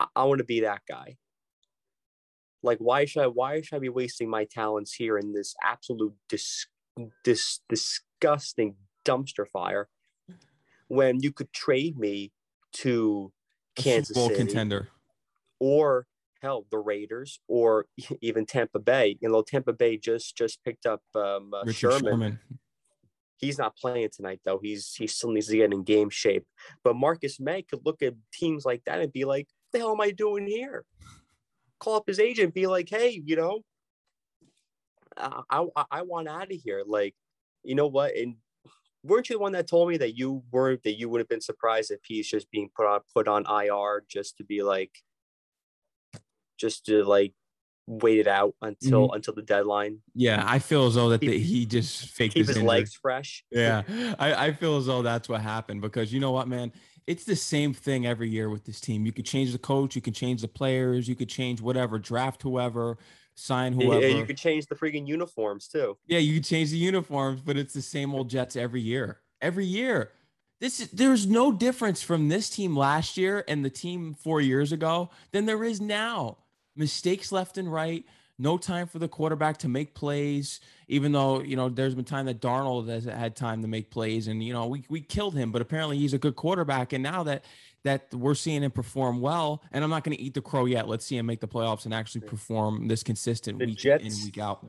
"I, 0.00 0.06
I 0.16 0.24
want 0.24 0.38
to 0.38 0.44
be 0.44 0.60
that 0.60 0.82
guy." 0.88 1.16
Like, 2.62 2.78
why 2.78 3.04
should 3.04 3.22
I? 3.22 3.26
Why 3.26 3.60
should 3.60 3.76
I 3.76 3.80
be 3.80 3.88
wasting 3.88 4.28
my 4.28 4.44
talents 4.44 4.94
here 4.94 5.18
in 5.18 5.32
this 5.32 5.54
absolute 5.62 6.14
dis, 6.28 6.66
dis, 7.22 7.60
disgusting 7.68 8.76
dumpster 9.04 9.46
fire 9.46 9.88
when 10.88 11.20
you 11.20 11.32
could 11.32 11.52
trade 11.52 11.96
me 11.96 12.32
to 12.72 13.32
Kansas 13.76 14.16
City 14.16 14.34
contender 14.34 14.88
or 15.58 16.06
hell, 16.42 16.66
the 16.70 16.78
Raiders 16.78 17.40
or 17.48 17.86
even 18.20 18.46
Tampa 18.46 18.78
Bay. 18.78 19.16
You 19.20 19.30
know, 19.30 19.42
Tampa 19.42 19.72
Bay 19.72 19.96
just 19.96 20.36
just 20.36 20.62
picked 20.64 20.86
up 20.86 21.02
um, 21.14 21.52
uh, 21.54 21.70
Sherman. 21.70 22.04
Sherman. 22.04 22.38
He's 23.36 23.56
not 23.56 23.76
playing 23.76 24.10
tonight 24.14 24.40
though. 24.44 24.60
He's 24.62 24.94
he 24.94 25.06
still 25.06 25.30
needs 25.30 25.46
to 25.46 25.56
get 25.56 25.72
in 25.72 25.82
game 25.82 26.10
shape. 26.10 26.44
But 26.84 26.96
Marcus 26.96 27.40
Maye 27.40 27.62
could 27.62 27.80
look 27.86 28.02
at 28.02 28.14
teams 28.34 28.64
like 28.66 28.82
that 28.84 29.00
and 29.00 29.12
be 29.12 29.24
like, 29.24 29.48
"The 29.72 29.78
hell 29.78 29.92
am 29.92 30.00
I 30.00 30.10
doing 30.10 30.46
here?" 30.46 30.84
call 31.80 31.96
up 31.96 32.06
his 32.06 32.20
agent, 32.20 32.54
be 32.54 32.66
like, 32.68 32.88
hey, 32.88 33.20
you 33.24 33.34
know, 33.34 33.62
I 35.16 35.66
I, 35.74 35.84
I 35.90 36.02
want 36.02 36.28
out 36.28 36.52
of 36.52 36.58
here. 36.62 36.84
Like, 36.86 37.14
you 37.64 37.74
know 37.74 37.88
what? 37.88 38.14
And 38.16 38.36
weren't 39.02 39.28
you 39.28 39.36
the 39.36 39.40
one 39.40 39.52
that 39.52 39.66
told 39.66 39.88
me 39.88 39.96
that 39.96 40.16
you 40.16 40.44
weren't 40.52 40.82
that 40.84 40.98
you 40.98 41.08
would 41.08 41.20
have 41.20 41.28
been 41.28 41.40
surprised 41.40 41.90
if 41.90 42.00
he's 42.04 42.28
just 42.28 42.50
being 42.50 42.70
put 42.76 42.86
on 42.86 43.00
put 43.12 43.26
on 43.26 43.44
IR 43.50 44.04
just 44.08 44.36
to 44.36 44.44
be 44.44 44.62
like 44.62 44.92
just 46.58 46.86
to 46.86 47.02
like 47.02 47.32
wait 47.86 48.18
it 48.18 48.28
out 48.28 48.54
until 48.62 49.08
mm-hmm. 49.08 49.16
until 49.16 49.34
the 49.34 49.42
deadline. 49.42 49.98
Yeah, 50.14 50.44
I 50.46 50.58
feel 50.60 50.86
as 50.86 50.94
though 50.94 51.08
that 51.08 51.20
the, 51.20 51.38
he 51.38 51.66
just 51.66 52.06
faked 52.08 52.34
keep 52.34 52.46
his, 52.46 52.56
his 52.56 52.64
legs 52.64 52.94
fresh. 52.94 53.42
Yeah, 53.50 53.82
I, 54.18 54.46
I 54.46 54.52
feel 54.52 54.76
as 54.76 54.86
though 54.86 55.02
that's 55.02 55.28
what 55.28 55.40
happened 55.40 55.80
because 55.80 56.12
you 56.12 56.20
know 56.20 56.30
what, 56.30 56.46
man, 56.46 56.72
it's 57.10 57.24
the 57.24 57.34
same 57.34 57.74
thing 57.74 58.06
every 58.06 58.28
year 58.28 58.48
with 58.48 58.64
this 58.64 58.80
team. 58.80 59.04
You 59.04 59.10
could 59.10 59.26
change 59.26 59.50
the 59.50 59.58
coach, 59.58 59.96
you 59.96 60.00
can 60.00 60.12
change 60.12 60.42
the 60.42 60.48
players, 60.48 61.08
you 61.08 61.16
could 61.16 61.28
change 61.28 61.60
whatever, 61.60 61.98
draft 61.98 62.40
whoever, 62.40 62.98
sign 63.34 63.72
whoever. 63.72 64.06
Yeah, 64.06 64.16
you 64.16 64.24
could 64.24 64.36
change 64.36 64.66
the 64.66 64.76
freaking 64.76 65.08
uniforms 65.08 65.66
too. 65.66 65.98
Yeah, 66.06 66.20
you 66.20 66.34
could 66.34 66.44
change 66.44 66.70
the 66.70 66.76
uniforms, 66.76 67.40
but 67.40 67.56
it's 67.56 67.74
the 67.74 67.82
same 67.82 68.14
old 68.14 68.30
Jets 68.30 68.54
every 68.54 68.80
year. 68.80 69.18
Every 69.42 69.64
year. 69.64 70.12
This 70.60 70.78
is 70.78 70.90
there's 70.92 71.26
no 71.26 71.50
difference 71.50 72.00
from 72.00 72.28
this 72.28 72.48
team 72.48 72.76
last 72.76 73.16
year 73.16 73.44
and 73.48 73.64
the 73.64 73.70
team 73.70 74.14
four 74.14 74.40
years 74.40 74.70
ago 74.70 75.10
than 75.32 75.46
there 75.46 75.64
is 75.64 75.80
now. 75.80 76.36
Mistakes 76.76 77.32
left 77.32 77.58
and 77.58 77.72
right. 77.72 78.04
No 78.40 78.56
time 78.56 78.86
for 78.86 78.98
the 78.98 79.08
quarterback 79.08 79.58
to 79.58 79.68
make 79.68 79.94
plays, 79.94 80.60
even 80.88 81.12
though, 81.12 81.42
you 81.42 81.56
know, 81.56 81.68
there's 81.68 81.94
been 81.94 82.06
time 82.06 82.24
that 82.26 82.40
Darnold 82.40 82.88
has 82.88 83.04
had 83.04 83.36
time 83.36 83.60
to 83.62 83.68
make 83.68 83.90
plays 83.90 84.28
and, 84.28 84.42
you 84.42 84.54
know, 84.54 84.66
we, 84.66 84.82
we 84.88 85.02
killed 85.02 85.34
him, 85.34 85.52
but 85.52 85.60
apparently 85.60 85.98
he's 85.98 86.14
a 86.14 86.18
good 86.18 86.36
quarterback. 86.36 86.94
And 86.94 87.02
now 87.02 87.22
that 87.24 87.44
that 87.84 88.12
we're 88.12 88.34
seeing 88.34 88.62
him 88.62 88.70
perform 88.70 89.20
well. 89.20 89.62
And 89.72 89.82
I'm 89.82 89.90
not 89.90 90.04
going 90.04 90.16
to 90.16 90.22
eat 90.22 90.34
the 90.34 90.42
crow 90.42 90.66
yet. 90.66 90.88
Let's 90.88 91.06
see 91.06 91.16
him 91.16 91.26
make 91.26 91.40
the 91.40 91.48
playoffs 91.48 91.84
and 91.84 91.94
actually 91.94 92.22
perform 92.22 92.88
this 92.88 93.02
consistent 93.02 93.58
the 93.58 93.66
week 93.66 93.78
Jets, 93.78 94.04
in 94.04 94.24
week 94.24 94.38
out. 94.38 94.66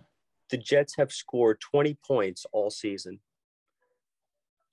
The 0.49 0.57
Jets 0.57 0.95
have 0.97 1.11
scored 1.11 1.59
20 1.59 1.97
points 2.05 2.45
all 2.51 2.69
season. 2.69 3.19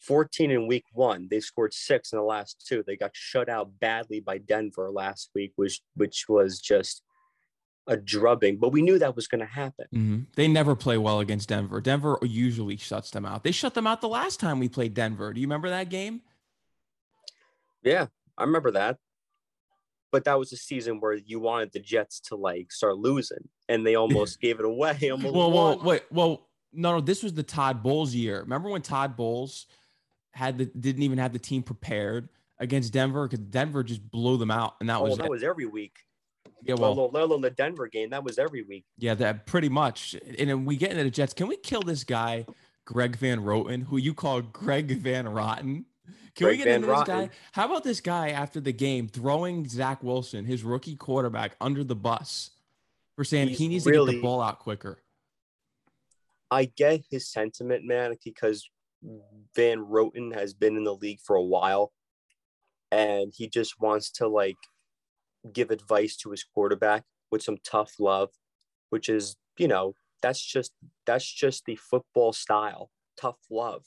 14 0.01 0.53
in 0.53 0.69
week 0.69 0.85
one. 0.93 1.27
They 1.29 1.41
scored 1.41 1.75
six 1.75 2.13
in 2.13 2.19
the 2.19 2.25
last 2.25 2.65
two. 2.67 2.85
They 2.87 2.97
got 2.97 3.11
shut 3.15 3.49
out 3.49 3.81
badly 3.81 4.21
by 4.21 4.39
Denver 4.39 4.91
last 4.91 5.31
week, 5.35 5.53
which 5.57 5.81
which 5.97 6.27
was 6.29 6.61
just 6.61 7.03
a 7.89 7.97
drubbing. 7.97 8.59
But 8.59 8.69
we 8.69 8.83
knew 8.83 8.99
that 8.99 9.17
was 9.17 9.27
going 9.27 9.41
to 9.41 9.47
happen. 9.47 9.87
Mm-hmm. 9.93 10.19
They 10.37 10.47
never 10.47 10.77
play 10.77 10.99
well 10.99 11.21
against 11.21 11.49
Denver. 11.49 11.81
Denver 11.81 12.19
usually 12.23 12.77
shuts 12.77 13.11
them 13.11 13.27
out. 13.27 13.43
They 13.43 13.51
shut 13.51 13.75
them 13.75 13.87
out 13.87 14.01
the 14.01 14.09
last 14.09 14.39
time 14.39 14.61
we 14.61 14.69
played 14.69 14.95
Denver. 14.95 15.33
Do 15.33 15.41
you 15.41 15.47
remember 15.47 15.71
that 15.71 15.89
game? 15.89 16.21
Yeah, 17.83 18.07
I 18.37 18.45
remember 18.45 18.71
that. 18.73 18.99
But 20.11 20.25
that 20.25 20.39
was 20.39 20.53
a 20.53 20.57
season 20.57 21.01
where 21.01 21.15
you 21.15 21.41
wanted 21.41 21.73
the 21.73 21.81
Jets 21.81 22.21
to 22.21 22.37
like 22.37 22.73
start 22.73 22.97
losing, 22.97 23.49
and 23.69 23.87
they 23.87 23.95
almost 23.95 24.41
gave 24.41 24.59
it 24.59 24.65
away. 24.65 24.97
Almost 25.11 25.35
well, 25.35 25.51
well, 25.51 25.79
wait, 25.83 26.03
well, 26.11 26.49
no, 26.73 26.93
no, 26.93 27.01
this 27.01 27.23
was 27.23 27.35
the 27.35 27.43
Todd 27.43 27.83
Bowles 27.83 28.15
year. 28.15 28.41
Remember 28.41 28.71
when 28.71 28.81
Todd 28.81 29.17
Bowles 29.17 29.67
had 30.33 30.57
the 30.57 30.65
didn't 30.65 31.03
even 31.03 31.19
have 31.19 31.35
the 31.35 31.39
team 31.39 31.63
prepared 31.63 32.31
against 32.59 32.93
Denver 32.93 33.29
because 33.29 33.45
Denver 33.45 33.83
just 33.83 34.11
blew 34.11 34.39
them 34.39 34.51
out, 34.51 34.77
and 34.81 34.89
that 34.89 34.99
oh, 34.99 35.05
was 35.05 35.19
that 35.19 35.29
was 35.29 35.43
every 35.43 35.67
week. 35.67 35.99
Yeah, 36.63 36.75
well, 36.75 37.11
let 37.13 37.23
alone 37.23 37.41
the 37.41 37.51
Denver 37.51 37.87
game, 37.87 38.11
that 38.11 38.25
was 38.25 38.39
every 38.39 38.63
week. 38.63 38.85
Yeah, 38.99 39.15
that 39.15 39.47
pretty 39.47 39.69
much. 39.69 40.15
And 40.39 40.51
then 40.51 40.65
we 40.65 40.77
get 40.77 40.91
into 40.91 41.05
the 41.05 41.11
Jets. 41.11 41.33
Can 41.33 41.47
we 41.47 41.57
kill 41.57 41.83
this 41.83 42.05
guy, 42.05 42.47
Greg 42.85 43.17
Van 43.17 43.41
Roten, 43.41 43.85
who 43.85 43.97
you 43.97 44.13
call 44.13 44.43
Greg 44.43 44.91
Van 44.99 45.29
Rotten? 45.29 45.87
Can 46.35 46.45
Greg 46.45 46.53
we 46.53 46.57
get 46.59 46.65
Van 46.65 46.75
into 46.77 46.89
Rotten. 46.89 47.19
this 47.19 47.29
guy? 47.29 47.35
How 47.53 47.67
about 47.67 47.85
this 47.85 48.01
guy 48.01 48.31
after 48.31 48.61
the 48.61 48.73
game 48.73 49.09
throwing 49.09 49.69
Zach 49.69 50.03
Wilson, 50.03 50.45
his 50.45 50.63
rookie 50.63 50.97
quarterback, 50.97 51.57
under 51.61 51.85
the 51.85 51.97
bus 51.97 52.51
for 53.17 53.25
saying 53.25 53.49
He's 53.49 53.59
he 53.59 53.69
needs 53.69 53.87
really, 53.87 54.07
to 54.07 54.13
get 54.13 54.19
the 54.19 54.23
ball 54.23 54.43
out 54.43 54.59
quicker? 54.59 54.99
I 56.51 56.67
get 56.67 57.03
his 57.11 57.31
sentiment, 57.31 57.85
man, 57.85 58.15
because 58.25 58.69
Van 59.55 59.79
Roten 59.79 60.35
has 60.35 60.55
been 60.55 60.77
in 60.77 60.85
the 60.85 60.95
league 60.95 61.21
for 61.21 61.37
a 61.37 61.43
while 61.43 61.93
and 62.91 63.33
he 63.35 63.49
just 63.49 63.81
wants 63.81 64.11
to 64.13 64.29
like 64.29 64.57
give 65.53 65.71
advice 65.71 66.17
to 66.17 66.31
his 66.31 66.45
quarterback 66.45 67.05
with 67.31 67.43
some 67.43 67.59
tough 67.65 67.95
love, 67.99 68.31
which 68.91 69.09
is, 69.09 69.37
you 69.59 69.69
know, 69.69 69.95
that's 70.23 70.45
just 70.45 70.73
that's 71.07 71.31
just 71.31 71.65
the 71.65 71.77
football 71.77 72.33
style, 72.33 72.91
tough 73.21 73.39
love. 73.51 73.85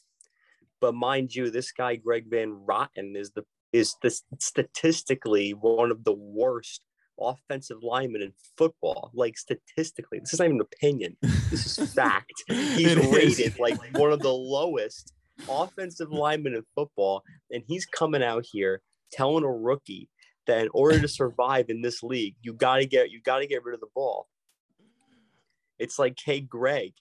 But 0.79 0.96
mind 0.96 1.36
you, 1.36 1.50
this 1.50 1.72
guy 1.72 1.96
Greg 1.96 2.25
Van 2.29 2.62
Roten 2.65 3.15
is 3.15 3.31
the 3.31 3.43
is 3.74 3.96
this 4.01 4.24
statistically 4.39 5.51
one 5.51 5.91
of 5.91 6.03
the 6.03 6.13
worst 6.13 6.81
offensive 7.20 7.77
linemen 7.84 8.22
in 8.22 8.34
football. 8.58 9.12
Like 9.13 9.38
statistically, 9.38 10.20
this 10.20 10.34
is 10.34 10.39
not 10.39 10.46
even 10.46 10.58
an 10.58 10.67
opinion. 10.74 11.17
This 11.50 11.77
is 11.77 11.93
fact. 11.93 12.34
He's 12.48 12.96
rated 12.96 13.60
like 13.60 13.79
one 13.98 14.12
of 14.12 14.20
the 14.20 14.34
lowest 14.34 15.13
offensive 15.50 16.12
linemen 16.12 16.55
in 16.55 16.63
football, 16.75 17.24
and 17.51 17.63
he's 17.67 17.86
coming 17.86 18.24
out 18.24 18.46
here 18.51 18.81
telling 19.12 19.43
a 19.43 19.51
rookie 19.51 20.10
that 20.48 20.64
in 20.64 20.70
order 20.74 21.00
to 21.00 21.08
survive 21.08 21.70
in 21.70 21.82
this 21.82 22.04
league, 22.04 22.36
you 22.42 22.54
gotta 22.54 22.86
get 22.86 23.12
you 23.12 23.22
gotta 23.22 23.48
get 23.48 23.64
rid 23.64 23.74
of 23.74 23.80
the 23.82 23.88
ball. 23.94 24.28
It's 25.80 25.98
like, 25.98 26.18
hey, 26.24 26.42
Greg, 26.42 26.94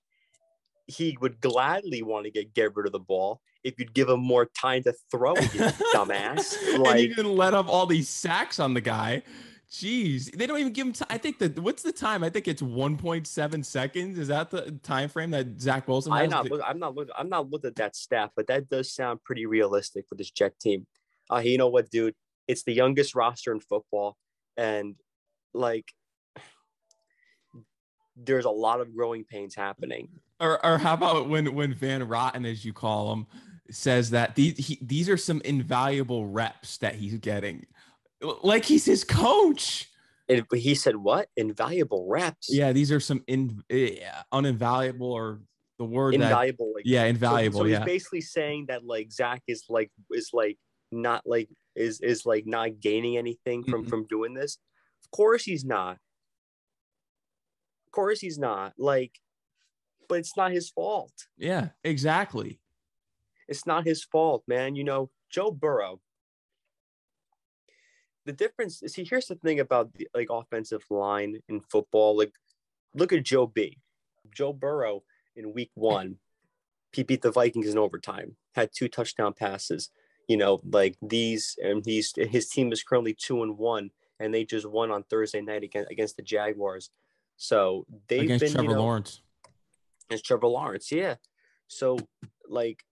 he 0.86 1.16
would 1.20 1.40
gladly 1.40 2.02
want 2.02 2.24
to 2.24 2.30
get 2.30 2.54
get 2.54 2.74
rid 2.74 2.86
of 2.86 2.92
the 2.92 2.98
ball 2.98 3.40
if 3.62 3.78
you'd 3.78 3.94
give 3.94 4.08
him 4.08 4.20
more 4.20 4.46
time 4.46 4.82
to 4.84 4.94
throw 5.10 5.34
it, 5.34 5.54
you 5.54 5.60
dumbass. 5.94 6.78
Like, 6.78 6.92
and 6.92 7.00
you 7.00 7.14
can 7.14 7.36
let 7.36 7.54
up 7.54 7.68
all 7.68 7.86
these 7.86 8.08
sacks 8.08 8.58
on 8.58 8.74
the 8.74 8.80
guy. 8.80 9.22
Jeez, 9.70 10.32
they 10.36 10.46
don't 10.46 10.58
even 10.58 10.72
give 10.72 10.86
him. 10.86 10.92
T- 10.92 11.04
I 11.08 11.16
think 11.16 11.38
that 11.38 11.56
what's 11.60 11.84
the 11.84 11.92
time? 11.92 12.24
I 12.24 12.30
think 12.30 12.48
it's 12.48 12.60
1.7 12.60 13.64
seconds. 13.64 14.18
Is 14.18 14.28
that 14.28 14.50
the 14.50 14.72
time 14.82 15.08
frame 15.08 15.30
that 15.30 15.60
Zach 15.60 15.86
Wilson? 15.86 16.12
I'm 16.12 16.28
not. 16.28 16.50
Look, 16.50 16.60
I'm 16.66 16.80
not. 16.80 16.96
Look, 16.96 17.08
I'm 17.16 17.28
not 17.28 17.50
looking 17.50 17.68
at 17.68 17.76
that 17.76 17.94
stat, 17.94 18.32
but 18.34 18.48
that 18.48 18.68
does 18.68 18.92
sound 18.92 19.22
pretty 19.22 19.46
realistic 19.46 20.08
for 20.08 20.16
this 20.16 20.30
Jet 20.30 20.58
team. 20.58 20.88
Uh, 21.32 21.38
you 21.38 21.56
know 21.56 21.68
what, 21.68 21.88
dude? 21.88 22.16
It's 22.50 22.64
the 22.64 22.72
youngest 22.72 23.14
roster 23.14 23.52
in 23.52 23.60
football, 23.60 24.16
and 24.56 24.96
like, 25.54 25.88
there's 28.16 28.44
a 28.44 28.50
lot 28.50 28.80
of 28.80 28.94
growing 28.94 29.24
pains 29.24 29.54
happening. 29.54 30.08
Or, 30.40 30.64
or 30.64 30.78
how 30.78 30.94
about 30.94 31.28
when 31.28 31.54
when 31.54 31.72
Van 31.74 32.06
Rotten, 32.06 32.44
as 32.44 32.64
you 32.64 32.72
call 32.72 33.12
him, 33.12 33.26
says 33.70 34.10
that 34.10 34.34
these 34.34 34.56
he, 34.56 34.78
these 34.82 35.08
are 35.08 35.16
some 35.16 35.40
invaluable 35.44 36.26
reps 36.26 36.78
that 36.78 36.96
he's 36.96 37.14
getting, 37.18 37.66
like 38.42 38.64
he's 38.64 38.84
his 38.84 39.04
coach. 39.04 39.86
And 40.28 40.44
he 40.52 40.74
said, 40.74 40.96
"What 40.96 41.28
invaluable 41.36 42.06
reps?" 42.08 42.48
Yeah, 42.50 42.72
these 42.72 42.92
are 42.92 43.00
some 43.00 43.24
in 43.26 43.62
yeah, 43.68 44.22
uninvaluable 44.32 45.10
or 45.10 45.40
the 45.78 45.84
word 45.84 46.14
invaluable. 46.14 46.66
That, 46.66 46.74
like, 46.76 46.84
yeah, 46.86 47.04
invaluable. 47.04 47.60
So, 47.60 47.64
so 47.64 47.68
yeah. 47.68 47.78
he's 47.78 47.86
basically 47.86 48.20
saying 48.20 48.66
that 48.68 48.84
like 48.84 49.10
Zach 49.10 49.42
is 49.48 49.64
like 49.68 49.90
is 50.10 50.30
like 50.32 50.56
not 50.92 51.22
like 51.26 51.48
is 51.74 52.00
is 52.00 52.26
like 52.26 52.46
not 52.46 52.80
gaining 52.80 53.16
anything 53.16 53.64
from 53.64 53.82
mm-hmm. 53.82 53.90
from 53.90 54.06
doing 54.06 54.34
this. 54.34 54.58
Of 55.04 55.10
course 55.10 55.44
he's 55.44 55.64
not. 55.64 55.98
Of 57.86 57.92
course 57.92 58.20
he's 58.20 58.38
not. 58.38 58.74
Like, 58.78 59.18
but 60.08 60.18
it's 60.18 60.36
not 60.36 60.52
his 60.52 60.70
fault. 60.70 61.12
Yeah, 61.36 61.70
exactly. 61.82 62.60
It's 63.48 63.66
not 63.66 63.84
his 63.84 64.04
fault, 64.04 64.44
man. 64.46 64.76
You 64.76 64.84
know, 64.84 65.10
Joe 65.28 65.50
Burrow. 65.50 66.00
The 68.26 68.32
difference, 68.32 68.82
see, 68.86 69.04
here's 69.08 69.26
the 69.26 69.34
thing 69.34 69.58
about 69.58 69.92
the 69.94 70.06
like 70.14 70.28
offensive 70.30 70.84
line 70.90 71.38
in 71.48 71.60
football. 71.60 72.16
Like, 72.16 72.32
look 72.94 73.12
at 73.12 73.24
Joe 73.24 73.46
B. 73.46 73.78
Joe 74.32 74.52
Burrow 74.52 75.02
in 75.34 75.54
week 75.54 75.70
one, 75.74 76.16
he 76.92 77.02
beat 77.02 77.22
the 77.22 77.30
Vikings 77.32 77.68
in 77.68 77.78
overtime, 77.78 78.36
had 78.54 78.70
two 78.72 78.88
touchdown 78.88 79.32
passes. 79.32 79.90
You 80.28 80.36
know, 80.36 80.60
like 80.64 80.96
these, 81.02 81.56
and 81.62 81.84
he's 81.84 82.12
his 82.16 82.48
team 82.48 82.72
is 82.72 82.82
currently 82.82 83.14
two 83.14 83.42
and 83.42 83.58
one, 83.58 83.90
and 84.20 84.32
they 84.32 84.44
just 84.44 84.66
won 84.66 84.90
on 84.90 85.02
Thursday 85.04 85.40
night 85.40 85.64
against 85.64 85.90
against 85.90 86.16
the 86.16 86.22
Jaguars. 86.22 86.90
So 87.36 87.86
they've 88.08 88.22
against 88.22 88.44
been 88.44 88.52
Trevor 88.52 88.68
you 88.68 88.74
know, 88.74 88.82
Lawrence. 88.82 89.22
Against 90.08 90.26
Trevor 90.26 90.46
Lawrence, 90.46 90.92
yeah. 90.92 91.16
So 91.66 91.98
like 92.48 92.84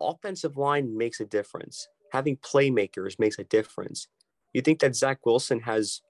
offensive 0.00 0.56
line 0.56 0.96
makes 0.96 1.20
a 1.20 1.24
difference. 1.24 1.88
Having 2.12 2.38
playmakers 2.38 3.18
makes 3.18 3.38
a 3.38 3.44
difference. 3.44 4.08
You 4.52 4.62
think 4.62 4.80
that 4.80 4.96
Zach 4.96 5.24
Wilson 5.24 5.60
has 5.60 6.00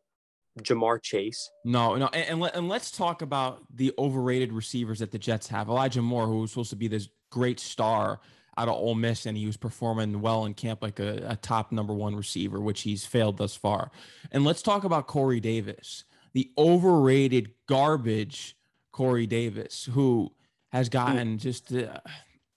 Ja'Marr 0.62 1.02
Chase? 1.02 1.50
No, 1.64 1.97
no. 1.97 2.06
And, 2.12 2.30
and, 2.30 2.40
let, 2.40 2.56
and 2.56 2.68
let's 2.68 2.90
talk 2.90 3.23
about 3.23 3.62
the 3.75 3.92
overrated 3.99 4.52
receivers 4.52 5.00
that 5.00 5.11
the 5.11 5.18
Jets 5.18 5.49
have. 5.49 5.68
Elijah 5.68 6.02
Moore, 6.02 6.26
who 6.26 6.38
was 6.38 6.50
supposed 6.50 6.71
to 6.71 6.76
be 6.76 6.88
this 6.88 7.09
great 7.30 7.61
star 7.61 8.21
out 8.56 8.68
of 8.68 8.75
Ole 8.75 8.94
Miss, 8.94 9.26
and 9.26 9.36
he 9.36 9.46
was 9.46 9.56
performing 9.56 10.20
well 10.20 10.44
in 10.44 10.54
camp 10.54 10.82
like 10.82 10.98
a, 10.98 11.25
a 11.28 11.36
top 11.36 11.72
number 11.72 11.92
one 11.92 12.16
receiver, 12.16 12.60
which 12.60 12.82
he's 12.82 13.04
failed 13.04 13.36
thus 13.36 13.54
far. 13.54 13.90
And 14.32 14.44
let's 14.44 14.62
talk 14.62 14.84
about 14.84 15.06
Corey 15.06 15.40
Davis, 15.40 16.04
the 16.32 16.50
overrated 16.56 17.52
garbage 17.66 18.56
Corey 18.92 19.26
Davis, 19.26 19.88
who 19.92 20.32
has 20.72 20.88
gotten 20.88 21.38
just. 21.38 21.72
Uh, 21.72 22.00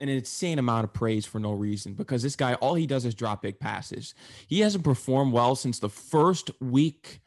an 0.02 0.08
insane 0.08 0.60
amount 0.60 0.86
of 0.86 0.94
praise 0.94 1.26
for 1.26 1.40
no 1.40 1.52
reason 1.52 1.94
because 1.94 2.24
this 2.24 2.38
guy, 2.38 2.54
all 2.56 2.74
he 2.74 2.88
does 2.88 3.04
is 3.04 3.14
drop 3.14 3.42
big 3.42 3.60
passes. 3.60 4.16
He 4.48 4.62
hasn't 4.62 4.86
performed 4.86 5.34
well 5.34 5.58
since 5.58 5.80
the 5.80 5.90
first 5.90 6.52
week 6.62 7.20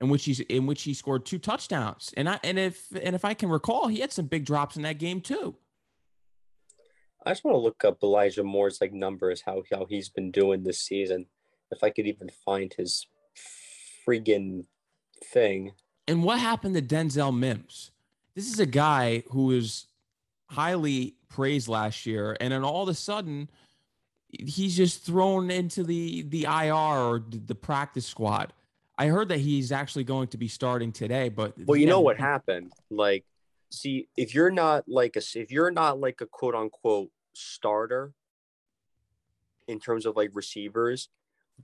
in 0.00 0.08
which 0.08 0.24
he's 0.24 0.40
in 0.40 0.66
which 0.66 0.82
he 0.82 0.94
scored 0.94 1.24
two 1.24 1.38
touchdowns. 1.38 2.12
And 2.16 2.28
I 2.28 2.38
and 2.42 2.58
if 2.58 2.86
and 3.00 3.14
if 3.14 3.24
I 3.24 3.34
can 3.34 3.48
recall, 3.48 3.88
he 3.88 4.00
had 4.00 4.12
some 4.12 4.26
big 4.26 4.44
drops 4.44 4.76
in 4.76 4.82
that 4.82 4.98
game 4.98 5.20
too. 5.20 5.54
I 7.26 7.30
just 7.30 7.42
want 7.42 7.56
to 7.56 7.60
look 7.60 7.84
up 7.84 7.98
Elijah 8.04 8.44
Moore's 8.44 8.80
like 8.80 8.92
numbers, 8.92 9.42
how 9.44 9.64
how 9.72 9.84
he's 9.86 10.08
been 10.08 10.30
doing 10.30 10.62
this 10.62 10.80
season. 10.80 11.26
If 11.72 11.82
I 11.82 11.90
could 11.90 12.06
even 12.06 12.30
find 12.44 12.72
his 12.72 13.08
friggin' 14.06 14.66
thing. 15.24 15.72
And 16.06 16.22
what 16.22 16.38
happened 16.38 16.76
to 16.76 16.82
Denzel 16.82 17.36
Mims? 17.36 17.90
This 18.36 18.52
is 18.52 18.60
a 18.60 18.66
guy 18.66 19.24
who 19.30 19.46
was 19.46 19.88
highly 20.50 21.16
praised 21.28 21.66
last 21.66 22.06
year, 22.06 22.36
and 22.40 22.52
then 22.52 22.62
all 22.62 22.84
of 22.84 22.88
a 22.88 22.94
sudden, 22.94 23.50
he's 24.28 24.76
just 24.76 25.04
thrown 25.04 25.50
into 25.50 25.82
the 25.82 26.22
the 26.22 26.44
IR 26.44 26.72
or 26.72 27.24
the 27.28 27.56
practice 27.56 28.06
squad. 28.06 28.52
I 28.98 29.08
heard 29.08 29.28
that 29.30 29.40
he's 29.40 29.72
actually 29.72 30.04
going 30.04 30.28
to 30.28 30.38
be 30.38 30.46
starting 30.46 30.92
today, 30.92 31.28
but 31.28 31.54
well, 31.66 31.76
you 31.76 31.86
know 31.86 32.00
what 32.00 32.18
happened? 32.18 32.72
Like, 32.88 33.24
see, 33.72 34.06
if 34.16 34.32
you're 34.32 34.52
not 34.52 34.84
like 34.86 35.16
a 35.16 35.22
if 35.34 35.50
you're 35.50 35.72
not 35.72 35.98
like 35.98 36.20
a 36.20 36.26
quote 36.26 36.54
unquote 36.54 37.10
starter 37.36 38.12
in 39.68 39.78
terms 39.80 40.06
of 40.06 40.16
like 40.16 40.30
receivers, 40.32 41.08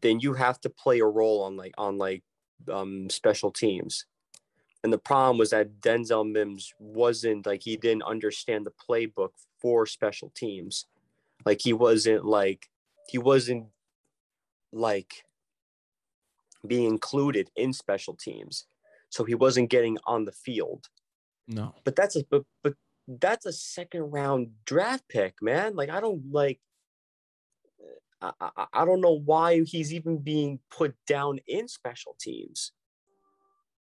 then 0.00 0.20
you 0.20 0.34
have 0.34 0.60
to 0.60 0.70
play 0.70 1.00
a 1.00 1.06
role 1.06 1.42
on 1.42 1.56
like 1.56 1.74
on 1.78 1.98
like 1.98 2.22
um 2.70 3.08
special 3.10 3.50
teams. 3.50 4.06
And 4.84 4.92
the 4.92 4.98
problem 4.98 5.38
was 5.38 5.50
that 5.50 5.80
Denzel 5.80 6.28
Mims 6.28 6.74
wasn't 6.78 7.46
like 7.46 7.62
he 7.62 7.76
didn't 7.76 8.02
understand 8.02 8.66
the 8.66 8.72
playbook 8.72 9.30
for 9.60 9.86
special 9.86 10.32
teams. 10.34 10.86
Like 11.46 11.60
he 11.62 11.72
wasn't 11.72 12.24
like 12.24 12.68
he 13.08 13.18
wasn't 13.18 13.66
like 14.72 15.24
being 16.66 16.86
included 16.86 17.50
in 17.56 17.72
special 17.72 18.14
teams. 18.14 18.66
So 19.08 19.24
he 19.24 19.34
wasn't 19.34 19.70
getting 19.70 19.98
on 20.06 20.24
the 20.24 20.32
field. 20.32 20.88
No. 21.46 21.74
But 21.84 21.96
that's 21.96 22.16
a 22.16 22.24
but, 22.28 22.44
but 22.62 22.74
that's 23.08 23.46
a 23.46 23.52
second 23.52 24.10
round 24.10 24.48
draft 24.64 25.04
pick, 25.08 25.34
man. 25.42 25.74
Like 25.76 25.90
I 25.90 26.00
don't 26.00 26.22
like 26.30 26.60
uh, 28.20 28.32
I, 28.40 28.50
I, 28.56 28.66
I 28.72 28.84
don't 28.84 29.00
know 29.00 29.18
why 29.18 29.62
he's 29.64 29.92
even 29.92 30.18
being 30.18 30.60
put 30.70 30.94
down 31.06 31.40
in 31.46 31.68
special 31.68 32.16
teams 32.20 32.72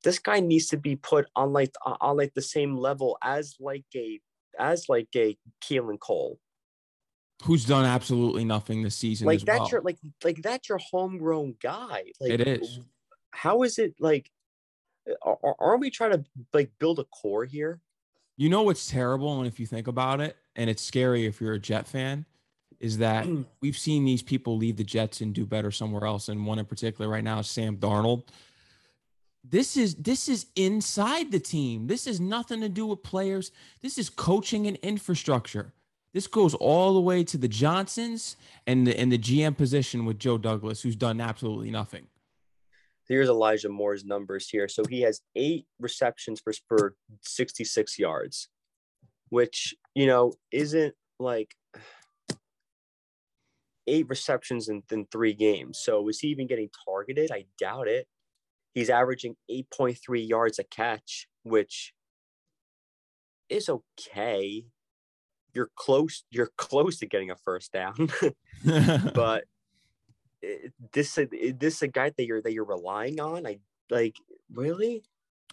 this 0.04 0.20
guy 0.20 0.40
needs 0.40 0.68
to 0.68 0.78
be 0.78 0.96
put 0.96 1.28
on 1.36 1.54
like 1.54 1.72
uh, 1.86 1.96
on 2.02 2.18
like 2.18 2.34
the 2.34 2.42
same 2.42 2.76
level 2.76 3.18
as 3.24 3.56
like 3.60 3.86
a 3.96 4.20
as 4.60 4.90
like 4.90 5.10
a 5.16 5.38
Keelan 5.64 6.00
Cole. 6.00 6.40
Who's 7.44 7.66
done 7.66 7.86
absolutely 7.86 8.46
nothing 8.46 8.84
this 8.84 8.96
season. 8.96 9.28
Like 9.28 9.42
that's 9.42 9.60
well. 9.60 9.70
your 9.72 9.82
like 9.82 9.98
like 10.24 10.42
that's 10.42 10.70
your 10.70 10.80
homegrown 10.92 11.56
guy. 11.62 12.04
Like 12.20 12.32
it 12.32 12.48
is. 12.48 12.80
How 13.32 13.64
is 13.64 13.80
it 13.80 13.96
like 14.00 14.30
are, 15.24 15.56
aren't 15.60 15.82
we 15.82 15.90
trying 15.90 16.12
to 16.12 16.24
like 16.54 16.72
build 16.80 17.00
a 17.00 17.06
core 17.06 17.46
here? 17.46 17.80
You 18.42 18.50
know 18.50 18.64
what's 18.64 18.90
terrible, 18.90 19.38
and 19.38 19.48
if 19.48 19.60
you 19.60 19.68
think 19.68 19.88
about 19.88 20.20
it, 20.20 20.36
and 20.56 20.70
it's 20.70 20.82
scary 20.82 21.26
if 21.28 21.40
you're 21.40 21.54
a 21.54 21.60
Jet 21.60 21.88
fan, 21.88 22.26
is 22.80 22.98
that 22.98 23.28
we've 23.62 23.78
seen 23.78 24.04
these 24.04 24.24
people 24.24 24.58
leave 24.58 24.78
the 24.78 24.84
Jets 24.84 25.22
and 25.22 25.34
do 25.34 25.46
better 25.46 25.70
somewhere 25.70 26.06
else. 26.06 26.28
And 26.28 26.46
one 26.46 26.58
in 26.58 26.66
particular 26.66 27.10
right 27.10 27.24
now 27.24 27.40
is 27.40 27.48
Sam 27.48 27.78
Darnold 27.78 28.24
this 29.44 29.76
is 29.76 29.96
this 29.96 30.30
is 30.30 30.48
inside 30.56 31.32
the 31.32 31.40
team. 31.40 31.88
This 31.88 32.06
has 32.06 32.20
nothing 32.20 32.62
to 32.62 32.70
do 32.70 32.86
with 32.86 33.04
players. 33.04 33.52
This 33.82 33.98
is 33.98 34.10
coaching 34.10 34.68
and 34.68 34.78
infrastructure. 34.78 35.74
This 36.14 36.28
goes 36.28 36.54
all 36.54 36.94
the 36.94 37.00
way 37.00 37.24
to 37.24 37.38
the 37.38 37.48
Johnsons 37.48 38.36
and 38.68 38.86
the 38.86 39.00
and 39.00 39.12
the 39.12 39.18
GM 39.18 39.58
position 39.58 40.06
with 40.06 40.20
Joe 40.20 40.38
Douglas, 40.38 40.82
who's 40.82 40.96
done 40.96 41.22
absolutely 41.22 41.72
nothing. 41.72 42.08
Here's 43.12 43.28
Elijah 43.28 43.68
Moore's 43.68 44.06
numbers 44.06 44.48
here. 44.48 44.70
So 44.70 44.84
he 44.90 45.02
has 45.02 45.20
eight 45.36 45.66
receptions 45.82 46.40
for, 46.40 46.54
for 46.70 46.96
66 47.20 48.00
yards, 48.00 48.48
which 49.28 49.76
you 49.94 50.08
know 50.08 50.32
isn't 50.54 50.96
like 51.20 51.54
eight 53.86 54.08
receptions 54.08 54.70
in, 54.70 54.84
in 54.90 55.08
three 55.12 55.34
games. 55.34 55.78
So 55.84 56.08
is 56.08 56.20
he 56.20 56.30
even 56.30 56.48
getting 56.48 56.70
targeted? 56.86 57.34
I 57.34 57.48
doubt 57.60 57.90
it. 57.90 58.08
He's 58.74 58.90
averaging 58.90 59.36
8.3 59.52 60.26
yards 60.26 60.58
a 60.58 60.64
catch, 60.64 61.28
which 61.44 61.94
is 63.50 63.68
okay. 63.68 64.64
You're 65.54 65.72
close. 65.76 66.24
You're 66.32 66.52
close 66.58 67.00
to 67.00 67.08
getting 67.08 67.30
a 67.30 67.36
first 67.36 67.74
down, 67.74 68.10
but 69.14 69.44
Eh, 70.44 70.70
this 70.94 71.18
eh, 71.18 71.26
eh, 71.40 71.52
this 71.58 71.82
a 71.82 71.88
guy 71.88 72.12
that 72.16 72.26
you're 72.26 72.42
that 72.42 72.54
you're 72.54 72.66
relying 72.66 73.20
on. 73.20 73.46
I 73.46 73.60
like 73.90 74.16
really. 74.54 75.04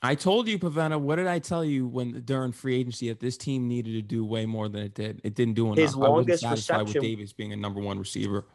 I 0.00 0.14
told 0.14 0.46
you, 0.46 0.58
Paventa. 0.58 1.00
What 1.00 1.16
did 1.16 1.26
I 1.26 1.40
tell 1.40 1.64
you 1.64 1.88
when 1.88 2.22
during 2.24 2.52
free 2.52 2.76
agency 2.76 3.08
that 3.08 3.18
this 3.18 3.36
team 3.36 3.66
needed 3.66 3.94
to 3.94 4.02
do 4.02 4.24
way 4.24 4.46
more 4.46 4.68
than 4.68 4.82
it 4.82 4.94
did? 4.94 5.20
It 5.24 5.34
didn't 5.34 5.54
do 5.54 5.66
enough. 5.66 5.78
His 5.78 5.96
longest 5.96 6.44
I 6.44 6.52
reception, 6.52 6.94
with 6.94 7.02
Davis 7.02 7.32
being 7.32 7.52
a 7.52 7.56
number 7.56 7.80
one 7.80 7.98
receiver. 7.98 8.46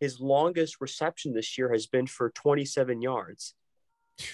His 0.00 0.20
longest 0.20 0.76
reception 0.80 1.34
this 1.34 1.58
year 1.58 1.70
has 1.72 1.86
been 1.86 2.06
for 2.06 2.30
27 2.30 3.02
yards. 3.02 3.54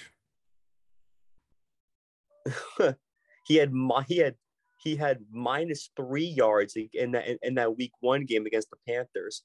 he 3.47 3.57
had 3.57 3.73
he 4.07 4.19
had 4.19 4.37
he 4.83 4.97
had 4.97 5.21
minus 5.31 5.91
three 5.97 6.27
yards 6.27 6.77
in 6.93 7.13
that 7.13 7.39
in 7.43 7.55
that 7.55 7.77
week 7.77 7.93
one 8.01 8.25
game 8.25 8.47
against 8.47 8.71
the 8.71 8.77
Panthers. 8.87 9.43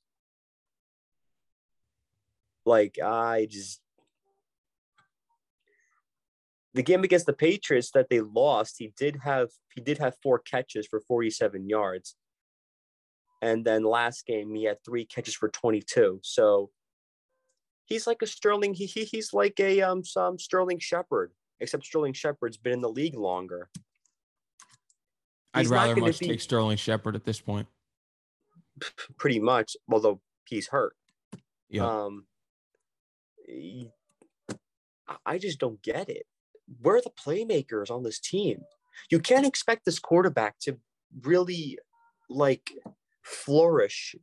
Like 2.67 2.99
I 3.01 3.47
just 3.49 3.79
the 6.73 6.83
game 6.83 7.03
against 7.03 7.25
the 7.25 7.33
Patriots 7.33 7.91
that 7.91 8.09
they 8.09 8.19
lost, 8.19 8.75
he 8.77 8.93
did 8.97 9.17
have 9.23 9.49
he 9.73 9.81
did 9.81 9.97
have 9.99 10.15
four 10.21 10.37
catches 10.37 10.85
for 10.85 10.99
47 10.99 11.69
yards. 11.69 12.15
And 13.41 13.63
then 13.63 13.83
last 13.83 14.25
game 14.25 14.53
he 14.53 14.65
had 14.65 14.83
three 14.83 15.05
catches 15.05 15.33
for 15.33 15.47
22. 15.47 16.19
So 16.23 16.69
he's 17.85 18.05
like 18.05 18.21
a 18.21 18.27
Sterling. 18.27 18.73
He, 18.73 18.85
he 18.85 19.05
he's 19.05 19.33
like 19.33 19.59
a 19.61 19.81
um 19.81 20.03
some 20.03 20.37
Sterling 20.37 20.79
Shepard, 20.79 21.31
except 21.61 21.85
Sterling 21.85 22.13
Shepard's 22.13 22.57
been 22.57 22.73
in 22.73 22.81
the 22.81 22.89
league 22.89 23.17
longer. 23.17 23.69
He's 25.55 25.71
I'd 25.71 25.75
rather 25.75 25.95
much 25.95 26.19
be, 26.19 26.27
take 26.27 26.41
Sterling 26.41 26.77
Shepard 26.77 27.15
at 27.15 27.23
this 27.23 27.39
point. 27.39 27.67
Pretty 29.17 29.39
much, 29.39 29.77
although 29.89 30.19
he's 30.45 30.67
hurt. 30.67 30.95
Yeah. 31.69 31.85
Um, 31.85 32.25
I 35.25 35.37
just 35.37 35.59
don't 35.59 35.81
get 35.81 36.09
it. 36.09 36.25
Where 36.81 36.97
are 36.97 37.01
the 37.01 37.11
playmakers 37.11 37.89
on 37.89 38.03
this 38.03 38.19
team? 38.19 38.61
You 39.09 39.19
can't 39.19 39.45
expect 39.45 39.85
this 39.85 39.99
quarterback 39.99 40.59
to 40.61 40.77
really 41.21 41.77
like 42.29 42.71
flourish 43.23 44.15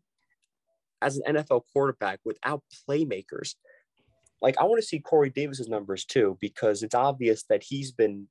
as 1.01 1.19
an 1.19 1.37
NFL 1.37 1.63
quarterback 1.73 2.21
without 2.25 2.63
playmakers. 2.89 3.55
Like 4.43 4.59
I 4.59 4.65
want 4.65 4.81
to 4.81 4.87
see 4.87 5.01
Corey 5.01 5.31
Davis's 5.31 5.69
numbers 5.69 6.05
too, 6.05 6.37
because 6.41 6.83
it's 6.83 6.95
obvious 6.95 7.45
that 7.49 7.63
he's 7.63 7.93
been 7.93 8.29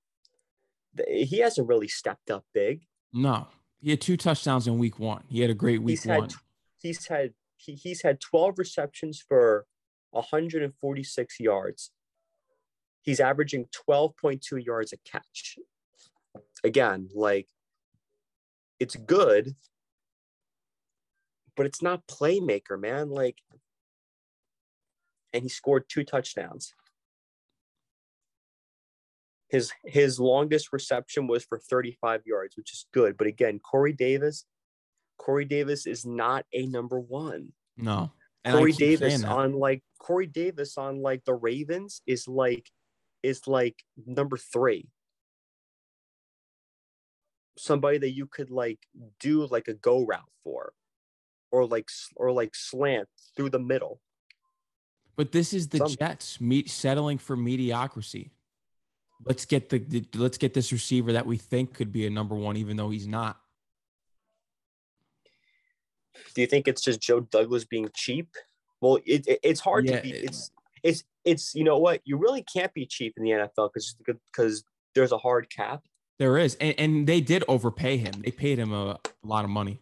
he 1.07 1.39
hasn't 1.39 1.67
really 1.67 1.87
stepped 1.87 2.29
up 2.29 2.45
big. 2.53 2.81
No, 3.11 3.47
he 3.81 3.91
had 3.91 4.01
two 4.01 4.17
touchdowns 4.17 4.67
in 4.67 4.77
week 4.77 4.99
one. 4.99 5.23
He 5.27 5.41
had 5.41 5.49
a 5.49 5.55
great 5.55 5.81
week 5.81 5.99
he's 5.99 6.05
one. 6.05 6.21
Had, 6.21 6.33
he's 6.79 7.07
had 7.07 7.33
he, 7.57 7.73
he's 7.73 8.01
had 8.03 8.19
12 8.19 8.59
receptions 8.59 9.23
for 9.27 9.65
146 10.13 11.39
yards. 11.39 11.91
He's 13.01 13.19
averaging 13.19 13.67
12.2 13.87 14.63
yards 14.65 14.93
a 14.93 14.97
catch. 14.97 15.57
Again, 16.63 17.09
like 17.13 17.47
it's 18.79 18.95
good, 18.95 19.55
but 21.55 21.65
it's 21.65 21.81
not 21.81 22.07
playmaker, 22.07 22.79
man. 22.79 23.09
Like, 23.09 23.37
and 25.33 25.43
he 25.43 25.49
scored 25.49 25.85
two 25.89 26.03
touchdowns. 26.03 26.73
His 29.49 29.71
his 29.85 30.19
longest 30.19 30.73
reception 30.73 31.27
was 31.27 31.43
for 31.43 31.59
35 31.59 32.21
yards, 32.25 32.57
which 32.57 32.73
is 32.73 32.85
good. 32.91 33.17
But 33.17 33.27
again, 33.27 33.59
Corey 33.59 33.93
Davis, 33.93 34.45
Corey 35.17 35.45
Davis 35.45 35.85
is 35.85 36.05
not 36.05 36.45
a 36.53 36.65
number 36.65 36.99
one. 36.99 37.53
No. 37.77 38.11
And 38.45 38.57
Corey 38.57 38.73
Davis 38.73 39.23
on 39.23 39.53
like 39.53 39.83
Corey 39.99 40.27
Davis 40.27 40.77
on 40.77 41.01
like 41.01 41.23
the 41.25 41.33
Ravens 41.33 42.01
is 42.05 42.27
like 42.27 42.69
is 43.21 43.47
like 43.47 43.83
number 44.05 44.37
three. 44.37 44.89
Somebody 47.57 47.99
that 47.99 48.11
you 48.11 48.27
could 48.27 48.49
like 48.49 48.79
do 49.19 49.45
like 49.45 49.67
a 49.67 49.73
go 49.73 50.05
route 50.05 50.21
for 50.43 50.73
or 51.51 51.65
like 51.65 51.89
or 52.15 52.31
like 52.31 52.53
slant 52.55 53.07
through 53.35 53.51
the 53.51 53.59
middle. 53.59 54.01
But 55.15 55.31
this 55.31 55.53
is 55.53 55.69
the 55.69 55.85
Jets 55.99 56.41
meet 56.41 56.69
settling 56.69 57.19
for 57.19 57.37
mediocrity. 57.37 58.31
Let's 59.25 59.45
get 59.45 59.69
the, 59.69 59.77
the 59.77 60.05
let's 60.15 60.37
get 60.37 60.53
this 60.53 60.71
receiver 60.71 61.13
that 61.13 61.25
we 61.25 61.37
think 61.37 61.73
could 61.73 61.93
be 61.93 62.05
a 62.07 62.09
number 62.09 62.35
one, 62.35 62.57
even 62.57 62.75
though 62.75 62.89
he's 62.89 63.07
not. 63.07 63.39
Do 66.33 66.41
you 66.41 66.47
think 66.47 66.67
it's 66.67 66.81
just 66.81 67.01
Joe 67.01 67.21
Douglas 67.21 67.65
being 67.65 67.89
cheap? 67.95 68.29
Well, 68.81 68.99
it, 69.05 69.27
it 69.27 69.39
it's 69.43 69.59
hard 69.59 69.87
yeah, 69.87 69.97
to 69.97 70.01
be. 70.01 70.11
It's 70.11 70.51
it's 70.83 71.03
it's 71.23 71.55
you 71.55 71.63
know 71.63 71.77
what 71.77 72.01
you 72.05 72.17
really 72.17 72.43
can't 72.43 72.73
be 72.73 72.85
cheap 72.85 73.13
in 73.17 73.23
the 73.23 73.31
NFL 73.31 73.69
because 73.73 73.95
because 74.31 74.63
there's 74.95 75.11
a 75.11 75.17
hard 75.17 75.49
cap. 75.49 75.83
There 76.19 76.37
is, 76.37 76.55
and, 76.55 76.75
and 76.77 77.07
they 77.07 77.21
did 77.21 77.43
overpay 77.47 77.97
him. 77.97 78.13
They 78.23 78.31
paid 78.31 78.59
him 78.59 78.71
a, 78.71 78.99
a 79.23 79.27
lot 79.27 79.45
of 79.45 79.49
money. 79.49 79.81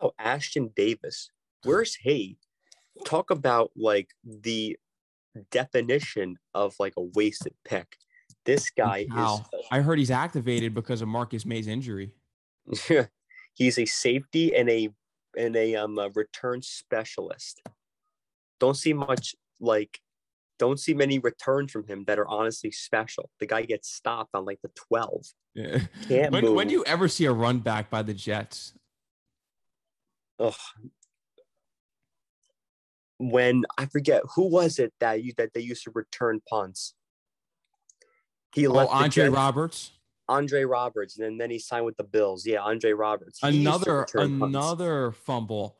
Oh, 0.00 0.12
Ashtyn 0.20 0.74
Davis, 0.74 1.30
where's 1.64 1.94
he? 1.94 2.36
Talk 3.04 3.30
about 3.30 3.70
like 3.76 4.08
the 4.24 4.76
definition 5.50 6.36
of 6.54 6.74
like 6.78 6.94
a 6.96 7.02
wasted 7.02 7.54
pick. 7.64 7.96
This 8.44 8.70
guy 8.70 9.06
wow. 9.08 9.44
is. 9.52 9.60
I 9.70 9.80
heard 9.80 9.98
he's 9.98 10.10
activated 10.10 10.74
because 10.74 11.00
of 11.00 11.08
Marcus 11.08 11.46
Maye's 11.46 11.68
injury. 11.68 12.10
he's 13.54 13.78
a 13.78 13.84
safety 13.84 14.54
and 14.54 14.68
a 14.68 14.90
and 15.36 15.56
a 15.56 15.76
um 15.76 15.98
a 15.98 16.10
return 16.14 16.62
specialist. 16.62 17.62
Don't 18.60 18.76
see 18.76 18.92
much 18.92 19.34
like 19.60 20.00
don't 20.58 20.78
see 20.78 20.94
many 20.94 21.18
returns 21.18 21.72
from 21.72 21.86
him 21.86 22.04
that 22.06 22.18
are 22.18 22.28
honestly 22.28 22.70
special. 22.70 23.30
The 23.40 23.46
guy 23.46 23.62
gets 23.62 23.92
stopped 23.92 24.30
on 24.34 24.44
like 24.44 24.60
the 24.62 24.70
12. 24.88 25.24
Yeah. 25.54 25.78
Can't 26.08 26.32
when, 26.32 26.44
move. 26.44 26.54
when 26.54 26.68
do 26.68 26.74
you 26.74 26.84
ever 26.84 27.08
see 27.08 27.24
a 27.24 27.32
run 27.32 27.58
back 27.58 27.90
by 27.90 28.02
the 28.02 28.14
Jets? 28.14 28.72
Ugh. 30.38 30.54
When 33.18 33.64
I 33.76 33.86
forget 33.86 34.22
who 34.36 34.48
was 34.48 34.78
it 34.78 34.92
that 35.00 35.24
you 35.24 35.32
that 35.36 35.52
they 35.52 35.60
used 35.60 35.84
to 35.84 35.92
return 35.94 36.40
punts. 36.48 36.94
He 38.54 38.66
oh, 38.66 38.72
left 38.72 38.92
Andre 38.92 39.28
Roberts. 39.28 39.92
Andre 40.32 40.64
Roberts, 40.64 41.18
and 41.18 41.24
then, 41.26 41.36
then 41.36 41.50
he 41.50 41.58
signed 41.58 41.84
with 41.84 41.96
the 41.96 42.04
Bills. 42.04 42.46
Yeah, 42.46 42.60
Andre 42.60 42.92
Roberts. 42.92 43.40
He 43.40 43.60
another 43.60 44.06
another 44.14 45.10
punts. 45.10 45.24
fumble 45.24 45.76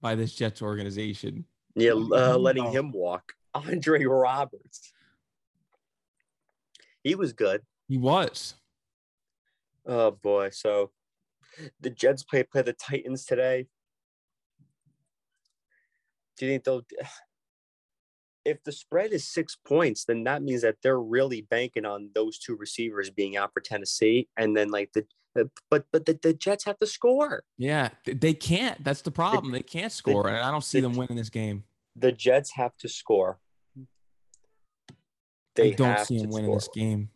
by 0.00 0.14
this 0.14 0.34
Jets 0.34 0.62
organization. 0.62 1.44
Yeah, 1.74 1.92
uh, 1.92 2.38
letting 2.38 2.70
him 2.70 2.92
walk. 2.92 3.32
Andre 3.54 4.04
Roberts. 4.04 4.92
He 7.02 7.14
was 7.14 7.34
good. 7.34 7.62
He 7.88 7.98
was. 7.98 8.54
Oh 9.86 10.12
boy. 10.12 10.48
So 10.50 10.90
the 11.80 11.90
Jets 11.90 12.22
play 12.22 12.42
play 12.42 12.62
the 12.62 12.72
Titans 12.72 13.26
today. 13.26 13.66
Do 16.38 16.46
you 16.46 16.52
think 16.52 16.64
they'll 16.64 16.82
if 18.44 18.62
the 18.64 18.72
spread 18.72 19.12
is 19.12 19.26
six 19.26 19.56
points, 19.56 20.04
then 20.04 20.24
that 20.24 20.42
means 20.42 20.62
that 20.62 20.76
they're 20.82 21.00
really 21.00 21.42
banking 21.42 21.84
on 21.84 22.10
those 22.14 22.38
two 22.38 22.56
receivers 22.56 23.10
being 23.10 23.36
out 23.36 23.52
for 23.52 23.60
Tennessee, 23.60 24.28
and 24.36 24.56
then 24.56 24.70
like 24.70 24.92
the 24.92 25.06
but 25.70 25.84
but 25.90 26.06
the, 26.06 26.18
the 26.22 26.32
Jets 26.32 26.64
have 26.64 26.78
to 26.78 26.86
score. 26.86 27.42
Yeah, 27.58 27.90
they 28.06 28.34
can't. 28.34 28.82
That's 28.84 29.02
the 29.02 29.10
problem. 29.10 29.52
The, 29.52 29.58
they 29.58 29.62
can't 29.62 29.92
score, 29.92 30.24
the, 30.24 30.28
and 30.28 30.38
I 30.38 30.50
don't 30.50 30.64
see 30.64 30.80
the, 30.80 30.88
them 30.88 30.96
winning 30.96 31.16
this 31.16 31.30
game. 31.30 31.64
The 31.96 32.12
Jets 32.12 32.52
have 32.54 32.76
to 32.78 32.88
score. 32.88 33.38
They 35.56 35.72
I 35.72 35.74
don't 35.74 36.00
see 36.00 36.18
him 36.18 36.30
winning 36.30 36.46
score. 36.46 36.56
this 36.56 36.68
game. 36.74 37.10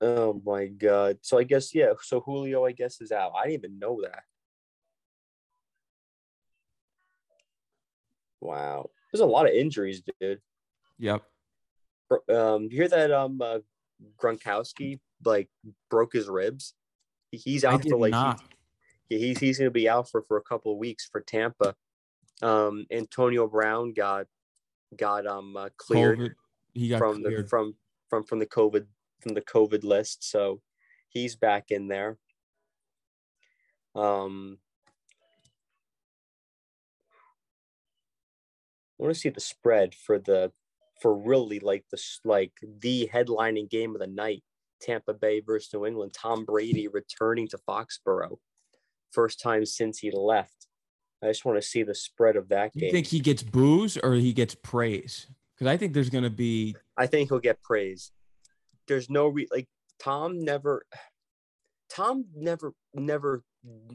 Oh 0.00 0.40
my 0.44 0.66
god! 0.66 1.18
So 1.22 1.38
I 1.38 1.44
guess 1.44 1.74
yeah. 1.74 1.92
So 2.02 2.20
Julio, 2.20 2.66
I 2.66 2.72
guess, 2.72 3.00
is 3.00 3.12
out. 3.12 3.32
I 3.36 3.48
didn't 3.48 3.64
even 3.64 3.78
know 3.78 4.00
that. 4.02 4.22
Wow, 8.46 8.90
there's 9.12 9.20
a 9.20 9.26
lot 9.26 9.46
of 9.46 9.52
injuries, 9.52 10.02
dude. 10.20 10.40
Yep. 10.98 11.22
Um, 12.32 12.68
you 12.70 12.70
hear 12.70 12.88
that? 12.88 13.10
Um, 13.10 13.42
uh, 13.42 13.58
Gronkowski 14.22 15.00
like 15.24 15.48
broke 15.90 16.12
his 16.12 16.28
ribs. 16.28 16.74
He's 17.32 17.64
out 17.64 17.82
for 17.82 17.98
like 17.98 18.12
not. 18.12 18.40
He, 19.08 19.18
he's 19.18 19.38
he's 19.38 19.58
gonna 19.58 19.70
be 19.70 19.88
out 19.88 20.08
for 20.08 20.22
for 20.22 20.36
a 20.36 20.42
couple 20.42 20.72
of 20.72 20.78
weeks 20.78 21.08
for 21.10 21.20
Tampa. 21.20 21.74
Um, 22.42 22.86
Antonio 22.90 23.46
Brown 23.48 23.92
got 23.92 24.26
got 24.96 25.26
um 25.26 25.56
uh, 25.56 25.68
cleared 25.76 26.18
COVID. 26.18 26.34
he 26.74 26.88
got 26.88 26.98
from 26.98 27.22
cleared. 27.22 27.44
the 27.44 27.48
from 27.48 27.74
from 28.08 28.24
from 28.24 28.38
the 28.38 28.46
COVID 28.46 28.86
from 29.20 29.34
the 29.34 29.42
COVID 29.42 29.82
list, 29.82 30.30
so 30.30 30.60
he's 31.08 31.34
back 31.34 31.70
in 31.70 31.88
there. 31.88 32.18
Um, 33.94 34.58
I 38.98 39.02
want 39.02 39.14
to 39.14 39.20
see 39.20 39.28
the 39.28 39.40
spread 39.40 39.94
for 39.94 40.18
the 40.18 40.52
for 41.00 41.14
really 41.14 41.60
like 41.60 41.84
the 41.90 42.02
like 42.24 42.52
the 42.80 43.10
headlining 43.12 43.70
game 43.70 43.94
of 43.94 44.00
the 44.00 44.06
night. 44.06 44.42
Tampa 44.80 45.14
Bay 45.14 45.40
versus 45.40 45.72
New 45.72 45.86
England. 45.86 46.12
Tom 46.12 46.44
Brady 46.44 46.88
returning 46.88 47.48
to 47.48 47.58
Foxborough, 47.58 48.36
first 49.10 49.40
time 49.40 49.64
since 49.64 49.98
he 49.98 50.10
left. 50.10 50.66
I 51.22 51.28
just 51.28 51.44
want 51.44 51.60
to 51.60 51.66
see 51.66 51.82
the 51.82 51.94
spread 51.94 52.36
of 52.36 52.48
that 52.50 52.74
game. 52.74 52.84
You 52.84 52.90
think 52.90 53.06
he 53.06 53.20
gets 53.20 53.42
booze 53.42 53.96
or 53.96 54.14
he 54.14 54.32
gets 54.32 54.54
praise? 54.54 55.26
Because 55.54 55.66
I 55.66 55.76
think 55.76 55.94
there's 55.94 56.10
going 56.10 56.24
to 56.24 56.30
be. 56.30 56.76
I 56.96 57.06
think 57.06 57.30
he'll 57.30 57.38
get 57.38 57.62
praise. 57.62 58.12
There's 58.86 59.08
no 59.08 59.28
re 59.28 59.46
like 59.50 59.68
Tom 59.98 60.44
never. 60.44 60.84
Tom 61.88 62.24
never 62.34 62.74
never 62.94 63.44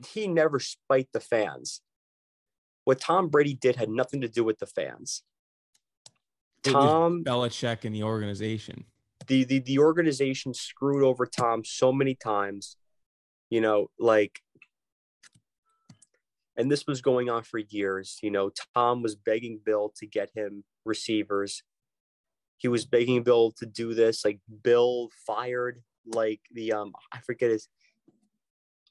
he 0.08 0.28
never 0.28 0.60
spite 0.60 1.10
the 1.14 1.20
fans. 1.20 1.82
What 2.86 3.00
Tom 3.00 3.30
Brady 3.30 3.54
did 3.54 3.76
had 3.76 3.90
nothing 3.90 4.22
to 4.22 4.28
do 4.28 4.44
with 4.44 4.60
the 4.60 4.66
fans. 4.66 5.24
It 6.66 6.72
Tom 6.72 7.24
Belichick 7.24 7.86
and 7.86 7.96
the 7.96 8.04
organization. 8.04 8.86
The, 9.28 9.44
the 9.44 9.60
the 9.60 9.80
organization 9.80 10.54
screwed 10.54 11.04
over 11.04 11.26
Tom 11.26 11.64
so 11.64 11.92
many 11.92 12.16
times. 12.16 12.78
You 13.50 13.62
know, 13.62 13.88
like 14.00 14.40
and 16.58 16.72
this 16.72 16.86
was 16.86 17.02
going 17.02 17.30
on 17.30 17.44
for 17.44 17.60
years. 17.60 18.20
You 18.22 18.32
know, 18.32 18.52
Tom 18.76 19.02
was 19.02 19.16
begging 19.16 19.60
Bill 19.64 19.94
to 19.98 20.06
get 20.06 20.30
him 20.36 20.64
receivers. 20.86 21.64
He 22.58 22.68
was 22.68 22.86
begging 22.86 23.24
Bill 23.24 23.52
to 23.58 23.66
do 23.66 23.94
this. 23.94 24.24
Like 24.24 24.40
Bill 24.64 25.10
fired 25.26 25.82
like 26.06 26.42
the 26.52 26.74
um 26.74 26.94
I 27.12 27.20
forget 27.20 27.52
his 27.52 27.68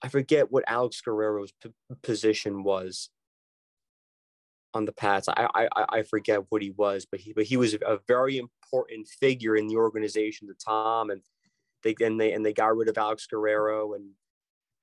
I 0.02 0.08
forget 0.08 0.50
what 0.50 0.64
Alex 0.66 1.00
Guerrero's 1.00 1.52
p- 1.62 1.70
position 2.02 2.62
was 2.62 3.10
on 4.74 4.84
the 4.84 4.92
Pats. 4.92 5.28
I, 5.28 5.48
I 5.54 5.68
I 5.88 6.02
forget 6.02 6.42
what 6.48 6.62
he 6.62 6.70
was, 6.70 7.06
but 7.10 7.20
he 7.20 7.32
but 7.32 7.44
he 7.44 7.56
was 7.56 7.74
a 7.74 7.98
very 8.06 8.38
important 8.38 9.08
figure 9.08 9.56
in 9.56 9.66
the 9.66 9.76
organization 9.76 10.48
to 10.48 10.54
Tom, 10.64 11.10
and 11.10 11.22
they 11.82 11.94
and 12.00 12.20
they 12.20 12.32
and 12.32 12.44
they 12.44 12.52
got 12.52 12.76
rid 12.76 12.88
of 12.88 12.98
Alex 12.98 13.26
Guerrero, 13.26 13.94
and 13.94 14.10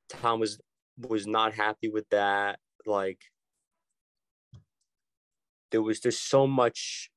Tom 0.09 0.39
was 0.39 0.59
was 0.97 1.27
not 1.27 1.53
happy 1.53 1.89
with 1.89 2.07
that. 2.09 2.59
Like 2.85 3.19
there 5.71 5.81
was 5.81 5.99
just 5.99 6.29
so 6.29 6.47
much 6.47 7.09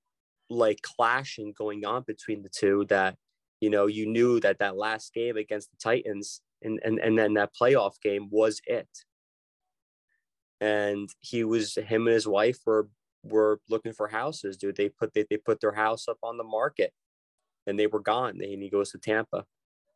like 0.49 0.83
clashing 0.83 1.55
going 1.57 1.85
on 1.85 2.03
between 2.07 2.43
the 2.43 2.49
two 2.49 2.85
that 2.89 3.17
you 3.61 3.71
know 3.71 3.87
you 3.87 4.07
knew 4.07 4.41
that 4.41 4.59
that 4.59 4.77
last 4.77 5.15
game 5.15 5.37
against 5.37 5.71
the 5.71 5.77
Titans 5.83 6.41
and 6.63 6.81
and 6.85 6.99
and 6.99 7.19
then 7.19 7.35
that 7.35 7.51
playoff 7.61 7.95
game 8.03 8.29
was 8.31 8.61
it 8.67 8.89
and 10.61 11.09
he 11.21 11.45
was 11.45 11.77
him 11.77 12.07
and 12.07 12.15
his 12.15 12.29
wife 12.29 12.59
were 12.67 12.89
were 13.23 13.61
looking 13.69 13.93
for 13.93 14.09
houses 14.09 14.57
dude. 14.57 14.77
They 14.77 14.89
put 14.89 15.15
they, 15.15 15.25
they 15.29 15.37
put 15.37 15.61
their 15.61 15.73
house 15.73 16.09
up 16.09 16.19
on 16.23 16.37
the 16.37 16.45
market 16.45 16.93
and 17.67 17.79
they 17.79 17.87
were 17.87 18.01
gone. 18.01 18.41
And 18.43 18.63
he 18.63 18.71
goes 18.71 18.91
to 18.93 18.99
tampa. 18.99 19.45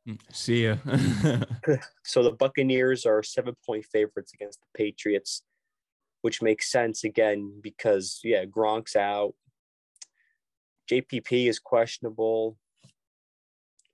Mm, 0.09 0.21
see 0.33 0.67
ya. 0.67 0.77
So 2.05 2.23
the 2.23 2.33
buccaneers 2.33 3.07
are 3.07 3.23
seven 3.23 3.55
point 3.67 3.85
favorites 3.87 4.33
against 4.35 4.61
the 4.61 4.67
patriots 4.75 5.43
which 6.23 6.41
makes 6.41 6.73
sense 6.73 7.05
again 7.05 7.61
because 7.63 8.21
yeah 8.25 8.45
gronk's 8.45 8.97
out. 8.97 9.35
Jpp 10.91 11.49
is 11.49 11.59
questionable 11.59 12.57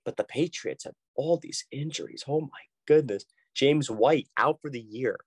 but 0.03 0.17
the 0.17 0.23
patriots 0.23 0.85
have 0.85 0.95
all 1.15 1.37
these 1.37 1.65
injuries. 1.71 2.23
Oh 2.27 2.41
my 2.41 2.63
goodness. 2.87 3.25
James 3.53 3.91
white 3.91 4.27
out 4.37 4.59
for 4.61 4.69
the 4.69 4.81
year 4.81 5.19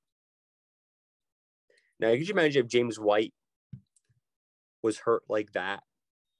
now, 2.01 2.11
could 2.11 2.29
you 2.29 2.35
imagine 2.35 2.65
if 2.65 2.71
James 2.71 2.99
White 2.99 3.33
was 4.83 4.99
hurt 4.99 5.23
like 5.29 5.53
that 5.53 5.83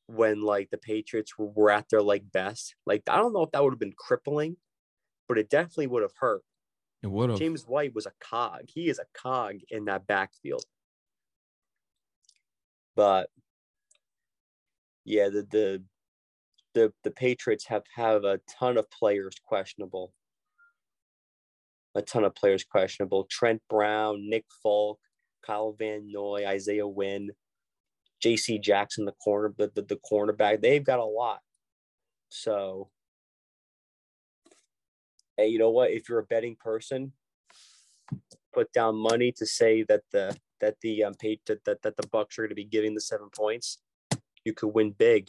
when 0.07 0.43
like 0.43 0.71
the 0.71 0.79
Patriots 0.79 1.39
were, 1.39 1.47
were 1.47 1.71
at 1.71 1.89
their 1.89 2.03
like 2.03 2.31
best? 2.33 2.75
Like, 2.87 3.03
I 3.09 3.17
don't 3.17 3.33
know 3.33 3.43
if 3.43 3.53
that 3.53 3.63
would 3.63 3.73
have 3.73 3.79
been 3.81 3.95
crippling, 3.97 4.57
but 5.29 5.39
it 5.39 5.51
definitely 5.51 5.87
would 5.89 6.03
have 6.03 6.15
hurt. 6.19 6.43
It 7.03 7.11
would 7.11 7.31
have. 7.31 7.39
James 7.39 7.65
White 7.67 7.95
was 7.95 8.07
a 8.07 8.13
cog. 8.21 8.63
He 8.67 8.89
is 8.89 8.99
a 8.99 9.19
cog 9.19 9.57
in 9.69 9.85
that 9.87 10.07
backfield. 10.07 10.65
But 12.97 13.31
yeah, 15.05 15.29
the 15.29 15.47
the 15.51 15.83
the 16.75 16.93
the 17.05 17.11
Patriots 17.11 17.67
have 17.67 17.85
have 17.95 18.25
a 18.25 18.41
ton 18.59 18.77
of 18.77 18.91
players 18.91 19.37
questionable. 19.45 20.13
A 21.95 22.03
ton 22.03 22.25
of 22.25 22.35
players 22.35 22.65
questionable. 22.65 23.25
Trent 23.31 23.63
Brown, 23.69 24.29
Nick 24.29 24.47
Folk, 24.63 24.99
Kyle 25.45 25.75
Van 25.79 26.11
Noy, 26.11 26.45
Isaiah 26.47 26.87
Wynn, 26.87 27.31
J.C. 28.21 28.59
Jackson, 28.59 29.05
the 29.05 29.13
corner, 29.13 29.53
the, 29.59 29.71
the, 29.75 29.83
the 29.83 29.99
cornerback. 30.11 30.61
They've 30.63 30.85
got 30.85 30.99
a 30.99 31.05
lot. 31.05 31.41
So, 32.31 32.91
hey, 35.37 35.49
you 35.49 35.59
know 35.59 35.71
what? 35.71 35.91
If 35.91 36.09
you're 36.09 36.19
a 36.21 36.25
betting 36.25 36.57
person, 36.57 37.13
put 38.53 38.73
down 38.73 38.97
money 38.97 39.33
to 39.33 39.47
say 39.47 39.83
that 39.85 40.03
the 40.13 40.37
that 40.61 40.77
the 40.83 41.05
um 41.05 41.15
paid 41.15 41.41
that, 41.47 41.65
that 41.65 41.83
that 41.83 41.97
the 41.97 42.07
Bucs 42.09 42.39
are 42.39 42.43
going 42.43 42.49
to 42.51 42.55
be 42.55 42.65
giving 42.65 42.95
the 42.95 43.01
seven 43.01 43.29
points, 43.37 43.79
you 44.45 44.53
could 44.53 44.69
win 44.69 44.93
big. 44.93 45.29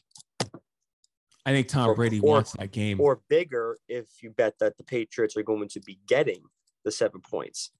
I 1.47 1.51
think 1.51 1.67
Tom 1.67 1.89
Or- 1.89 1.95
Brady 1.95 2.19
or- 2.19 2.30
wants 2.30 2.54
that 2.54 2.71
game. 2.71 2.99
or 2.99 3.21
bigger 3.30 3.78
if 3.88 4.08
you 4.23 4.32
bet 4.32 4.56
that 4.60 4.78
the 4.78 4.84
Patriots 4.84 5.38
are 5.38 5.43
going 5.43 5.67
to 5.69 5.80
be 5.82 5.99
getting 6.08 6.41
the 6.84 6.91
seven 6.91 7.21
points. 7.21 7.71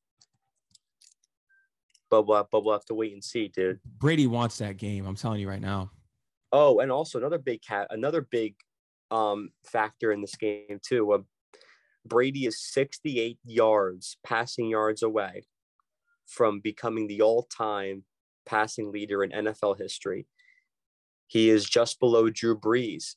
But 2.15 2.28
we'll, 2.28 2.47
but 2.49 2.63
we'll 2.63 2.75
have 2.75 2.86
to 2.86 2.93
wait 2.93 3.12
and 3.12 3.21
see, 3.21 3.49
dude. 3.49 3.82
Brady 3.84 4.25
wants 4.25 4.60
that 4.60 4.78
game. 4.78 5.06
I'm 5.06 5.17
telling 5.17 5.41
you 5.41 5.49
right 5.49 5.60
now. 5.60 5.91
Oh, 6.54 6.80
and 6.80 6.89
also 6.89 7.17
another 7.17 7.38
big 7.38 7.62
cat, 7.62 7.88
another 7.89 8.21
big 8.21 8.56
um 9.12 9.49
factor 9.65 10.13
in 10.13 10.21
this 10.21 10.38
game 10.38 10.80
too. 10.82 11.12
Uh, 11.12 11.17
Brady 12.06 12.45
is 12.45 12.62
68 12.62 13.38
yards 13.43 14.15
passing 14.23 14.69
yards 14.69 15.04
away 15.04 15.43
from 16.25 16.62
becoming 16.62 17.08
the 17.08 17.21
all-time 17.21 18.06
passing 18.45 18.93
leader 18.93 19.21
in 19.21 19.32
NFL 19.32 19.78
history. 19.78 20.25
He 21.28 21.49
is 21.49 21.65
just 21.65 21.99
below 21.99 22.30
Drew 22.30 22.58
Brees. 22.58 23.15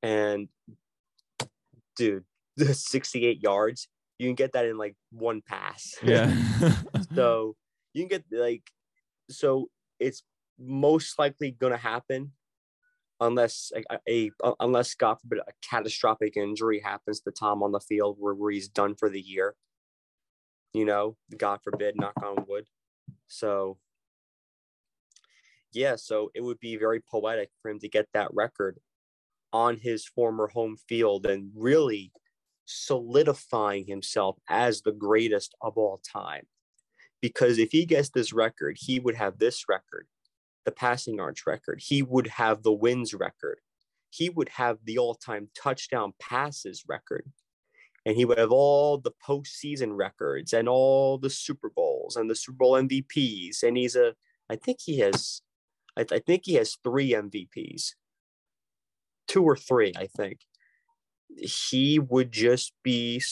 And 0.00 0.46
dude, 1.96 2.22
the 2.56 2.72
68 2.74 3.42
yards, 3.42 3.88
you 4.22 4.28
can 4.28 4.36
get 4.36 4.52
that 4.52 4.66
in 4.66 4.78
like 4.78 4.94
one 5.10 5.42
pass. 5.42 5.94
Yeah. 6.04 6.32
so 7.14 7.56
you 7.92 8.06
can 8.06 8.08
get 8.08 8.24
like 8.30 8.62
so 9.28 9.68
it's 9.98 10.22
most 10.58 11.18
likely 11.18 11.50
going 11.50 11.72
to 11.72 11.78
happen 11.78 12.32
unless 13.20 13.72
a, 13.74 13.98
a, 14.08 14.30
a- 14.44 14.54
unless 14.60 14.94
God 14.94 15.16
forbid 15.20 15.40
a 15.40 15.52
catastrophic 15.68 16.36
injury 16.36 16.80
happens 16.80 17.20
to 17.22 17.32
Tom 17.32 17.62
on 17.62 17.72
the 17.72 17.80
field 17.80 18.16
where, 18.20 18.34
where 18.34 18.52
he's 18.52 18.68
done 18.68 18.94
for 18.94 19.08
the 19.08 19.20
year. 19.20 19.56
You 20.72 20.84
know, 20.84 21.16
God 21.36 21.60
forbid, 21.62 21.96
knock 21.96 22.14
on 22.22 22.44
wood. 22.48 22.66
So 23.26 23.78
yeah, 25.72 25.96
so 25.96 26.30
it 26.34 26.42
would 26.42 26.60
be 26.60 26.76
very 26.76 27.00
poetic 27.00 27.50
for 27.60 27.70
him 27.70 27.80
to 27.80 27.88
get 27.88 28.06
that 28.14 28.32
record 28.32 28.78
on 29.52 29.78
his 29.78 30.06
former 30.06 30.48
home 30.48 30.76
field 30.88 31.26
and 31.26 31.50
really 31.56 32.12
solidifying 32.72 33.86
himself 33.86 34.38
as 34.48 34.82
the 34.82 34.92
greatest 34.92 35.54
of 35.60 35.76
all 35.76 36.00
time 36.04 36.46
because 37.22 37.58
if 37.58 37.70
he 37.70 37.86
gets 37.86 38.10
this 38.10 38.32
record, 38.34 38.76
he 38.78 38.98
would 38.98 39.14
have 39.14 39.38
this 39.38 39.64
record, 39.68 40.08
the 40.66 40.72
passing 40.72 41.14
yards 41.14 41.46
record. 41.46 41.80
He 41.80 42.02
would 42.02 42.26
have 42.26 42.62
the 42.62 42.72
wins 42.72 43.14
record. 43.14 43.60
He 44.10 44.28
would 44.28 44.50
have 44.50 44.78
the 44.84 44.98
all-time 44.98 45.48
touchdown 45.56 46.12
passes 46.20 46.84
record. 46.86 47.30
And 48.04 48.16
he 48.16 48.24
would 48.24 48.38
have 48.38 48.50
all 48.50 48.98
the 48.98 49.12
postseason 49.26 49.96
records 49.96 50.52
and 50.52 50.68
all 50.68 51.16
the 51.16 51.30
Super 51.30 51.70
Bowls 51.70 52.16
and 52.16 52.28
the 52.28 52.34
Super 52.34 52.56
Bowl 52.58 52.72
MVPs. 52.72 53.62
And 53.62 53.76
he's 53.76 53.94
a, 53.94 54.14
I 54.50 54.56
think 54.56 54.78
he 54.84 54.98
has, 54.98 55.40
I, 55.96 56.04
I 56.10 56.18
think 56.18 56.42
he 56.44 56.54
has 56.54 56.76
three 56.82 57.12
MVPs, 57.12 57.92
two 59.28 59.44
or 59.44 59.56
three, 59.56 59.92
I 59.96 60.08
think. 60.08 60.40
He 61.36 61.98
would 61.98 62.32
just 62.32 62.72
be 62.82 63.22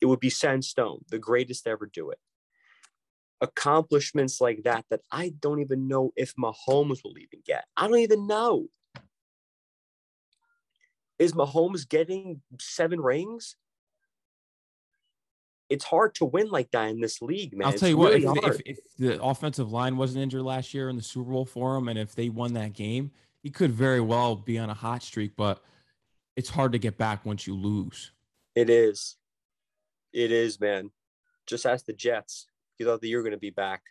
it 0.00 0.06
would 0.06 0.20
be 0.20 0.30
set 0.30 0.54
in 0.54 0.62
stone, 0.62 1.00
the 1.08 1.18
greatest 1.18 1.64
to 1.64 1.70
ever 1.70 1.90
do 1.92 2.10
it 2.10 2.18
accomplishments 3.44 4.40
like 4.40 4.62
that 4.64 4.84
that 4.90 5.00
I 5.12 5.32
don't 5.38 5.60
even 5.60 5.86
know 5.86 6.12
if 6.16 6.34
Mahomes 6.34 7.04
will 7.04 7.18
even 7.18 7.40
get. 7.44 7.64
I 7.76 7.86
don't 7.86 7.98
even 7.98 8.26
know. 8.26 8.66
Is 11.18 11.32
Mahomes 11.32 11.88
getting 11.88 12.40
seven 12.58 13.00
rings? 13.00 13.56
It's 15.70 15.84
hard 15.84 16.14
to 16.16 16.24
win 16.24 16.50
like 16.50 16.70
that 16.72 16.88
in 16.88 17.00
this 17.00 17.22
league, 17.22 17.56
man. 17.56 17.68
I'll 17.68 17.72
tell 17.72 17.88
you 17.88 17.96
what, 17.96 18.12
really 18.12 18.40
if, 18.44 18.60
if, 18.60 18.60
if, 18.66 18.78
the 18.98 19.22
offensive 19.22 19.72
line 19.72 19.96
wasn't 19.96 20.22
injured 20.22 20.42
last 20.42 20.74
year 20.74 20.88
in 20.88 20.96
the 20.96 21.02
Super 21.02 21.30
Bowl 21.30 21.44
for 21.44 21.76
him, 21.76 21.88
and 21.88 21.98
if 21.98 22.14
they 22.14 22.28
won 22.28 22.52
that 22.54 22.72
game, 22.72 23.10
he 23.42 23.50
could 23.50 23.70
very 23.70 24.00
well 24.00 24.36
be 24.36 24.58
on 24.58 24.70
a 24.70 24.74
hot 24.74 25.02
streak, 25.02 25.32
but 25.36 25.62
it's 26.36 26.48
hard 26.50 26.72
to 26.72 26.78
get 26.78 26.98
back 26.98 27.24
once 27.24 27.46
you 27.46 27.54
lose. 27.54 28.12
it 28.54 28.68
is. 28.70 29.16
It 30.12 30.30
is, 30.30 30.60
man. 30.60 30.90
Just 31.46 31.66
ask 31.66 31.86
the 31.86 31.92
Jets. 31.92 32.46
You 32.78 32.86
thought 32.86 33.00
that 33.00 33.08
you 33.08 33.16
were 33.16 33.22
going 33.22 33.32
to 33.32 33.38
be 33.38 33.50
back. 33.50 33.82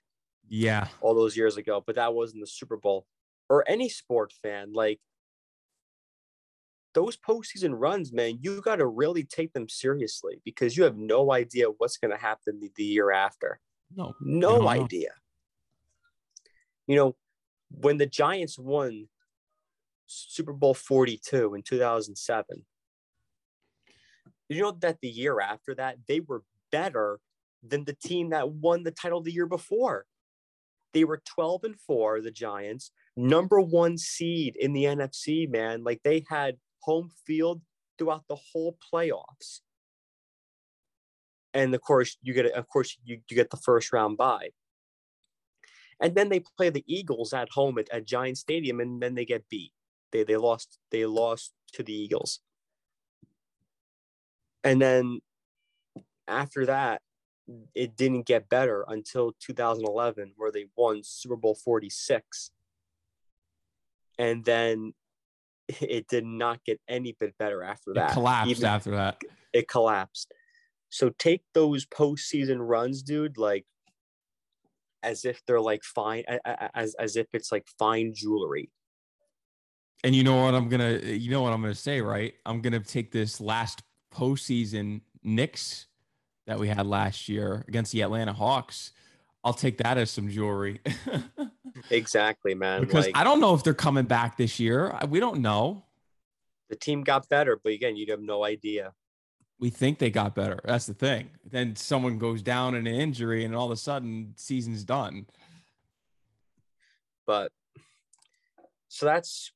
Yeah. 0.49 0.87
all 1.01 1.15
those 1.15 1.37
years 1.37 1.55
ago, 1.57 1.81
but 1.85 1.95
that 1.95 2.13
wasn't 2.13 2.41
the 2.41 2.47
Super 2.47 2.75
Bowl 2.77 3.05
or 3.49 3.63
any 3.67 3.87
sport 3.89 4.33
fan. 4.41 4.73
Like 4.73 4.99
those 6.93 7.17
postseason 7.17 7.71
runs, 7.75 8.11
man, 8.11 8.39
you 8.41 8.61
got 8.61 8.75
to 8.77 8.85
really 8.85 9.23
take 9.23 9.53
them 9.53 9.67
seriously 9.69 10.41
because 10.43 10.75
you 10.77 10.83
have 10.83 10.97
no 10.97 11.31
idea 11.31 11.67
what's 11.77 11.97
going 11.97 12.11
to 12.11 12.17
happen 12.17 12.59
the, 12.59 12.71
the 12.75 12.83
year 12.83 13.11
after. 13.11 13.59
No. 13.95 14.13
No 14.21 14.51
don't 14.57 14.63
know. 14.63 14.69
idea. 14.69 15.11
You 16.87 16.95
know, 16.97 17.15
when 17.69 17.97
the 17.97 18.05
Giants 18.05 18.59
won 18.59 19.07
Super 20.13 20.53
Bowl 20.53 20.73
42 20.73 21.55
in 21.55 21.61
2007, 21.61 22.65
did 24.49 24.57
you 24.57 24.63
know 24.63 24.71
that 24.81 24.99
the 25.01 25.09
year 25.09 25.39
after 25.39 25.73
that, 25.75 25.97
they 26.07 26.19
were 26.19 26.43
better 26.71 27.19
than 27.65 27.85
the 27.85 27.93
team 27.93 28.29
that 28.31 28.49
won 28.49 28.83
the 28.83 28.91
title 28.91 29.21
the 29.21 29.31
year 29.31 29.47
before? 29.47 30.05
They 30.93 31.03
were 31.05 31.21
12 31.25 31.63
and 31.63 31.79
4, 31.79 32.21
the 32.21 32.31
Giants, 32.31 32.91
number 33.17 33.59
one 33.59 33.97
seed 33.97 34.55
in 34.55 34.73
the 34.73 34.83
NFC, 34.83 35.49
man. 35.49 35.83
Like 35.83 36.01
they 36.03 36.23
had 36.29 36.57
home 36.81 37.09
field 37.25 37.61
throughout 37.97 38.25
the 38.27 38.37
whole 38.51 38.77
playoffs. 38.93 39.61
And 41.53 41.73
of 41.73 41.81
course, 41.81 42.17
you 42.21 42.33
get 42.33 42.45
of 42.51 42.67
course 42.67 42.97
you, 43.03 43.21
you 43.27 43.35
get 43.35 43.49
the 43.49 43.57
first 43.57 43.93
round 43.93 44.17
bye. 44.17 44.49
And 45.99 46.15
then 46.15 46.29
they 46.29 46.41
play 46.57 46.69
the 46.69 46.83
Eagles 46.87 47.33
at 47.33 47.49
home 47.49 47.77
at, 47.77 47.89
at 47.89 48.05
Giant 48.05 48.37
Stadium, 48.37 48.79
and 48.79 49.01
then 49.01 49.15
they 49.15 49.25
get 49.25 49.47
beat. 49.49 49.71
They 50.13 50.23
they 50.23 50.37
lost 50.37 50.79
they 50.91 51.05
lost 51.05 51.51
to 51.73 51.83
the 51.83 51.91
Eagles. 51.93 52.39
And 54.63 54.81
then 54.81 55.19
after 56.27 56.65
that, 56.67 57.01
it 57.75 57.97
didn't 57.97 58.25
get 58.25 58.47
better 58.47 58.85
until 58.87 59.33
2011, 59.41 60.33
where 60.37 60.51
they 60.51 60.67
won 60.77 61.01
Super 61.03 61.35
Bowl 61.35 61.55
46. 61.55 62.51
And 64.17 64.45
then 64.45 64.93
it 65.81 66.07
did 66.07 66.25
not 66.25 66.63
get 66.63 66.79
any 66.87 67.17
bit 67.19 67.37
better 67.37 67.63
after 67.63 67.91
It 67.91 67.95
that. 67.95 68.13
collapsed 68.13 68.51
Even- 68.51 68.65
after 68.65 68.91
that. 68.91 69.21
it 69.51 69.67
collapsed. 69.67 70.31
So 70.89 71.09
take 71.17 71.41
those 71.53 71.85
postseason 71.87 72.59
runs, 72.59 73.01
dude, 73.01 73.37
like 73.37 73.65
as 75.01 75.25
if 75.25 75.41
they're 75.45 75.59
like 75.59 75.83
fine, 75.83 76.23
as 76.75 76.93
as 76.99 77.15
if 77.17 77.27
it's 77.33 77.51
like 77.51 77.67
fine 77.79 78.13
jewelry. 78.15 78.69
And 80.03 80.13
you 80.13 80.23
know 80.23 80.43
what 80.43 80.53
I'm 80.53 80.67
gonna 80.69 80.99
you 80.99 81.31
know 81.31 81.41
what 81.41 81.53
I'm 81.53 81.61
gonna 81.61 81.75
say, 81.75 82.01
right? 82.01 82.33
I'm 82.45 82.61
gonna 82.61 82.79
take 82.79 83.11
this 83.11 83.39
last 83.39 83.81
postseason 84.13 85.01
Knicks 85.23 85.87
that 86.45 86.59
we 86.59 86.67
had 86.67 86.85
last 86.85 87.29
year 87.29 87.63
against 87.67 87.93
the 87.93 88.01
Atlanta 88.01 88.33
Hawks. 88.33 88.91
I'll 89.43 89.53
take 89.53 89.77
that 89.77 89.97
as 89.97 90.11
some 90.11 90.29
jewelry. 90.29 90.81
Exactly, 91.89 92.53
man. 92.53 92.81
because 92.81 93.07
like 93.07 93.17
I 93.17 93.23
don't 93.23 93.39
know 93.39 93.53
if 93.55 93.63
they're 93.63 93.73
coming 93.73 94.05
back 94.05 94.37
this 94.37 94.59
year. 94.59 94.97
We 95.09 95.19
don't 95.19 95.41
know. 95.41 95.83
the 96.69 96.75
team 96.75 97.03
got 97.03 97.27
better, 97.29 97.59
but 97.61 97.73
again, 97.73 97.95
you 97.95 98.05
have 98.11 98.21
no 98.21 98.43
idea. 98.45 98.93
We 99.59 99.69
think 99.69 99.99
they 99.99 100.09
got 100.09 100.35
better. 100.35 100.59
That's 100.63 100.85
the 100.85 100.93
thing. 100.93 101.29
Then 101.45 101.75
someone 101.75 102.17
goes 102.19 102.41
down 102.41 102.75
in 102.75 102.87
an 102.87 102.93
injury, 102.93 103.43
and 103.43 103.55
all 103.55 103.65
of 103.65 103.71
a 103.71 103.77
sudden, 103.77 104.33
season's 104.35 104.83
done. 104.83 105.25
But 107.25 107.51
so 108.87 109.05
that's 109.05 109.51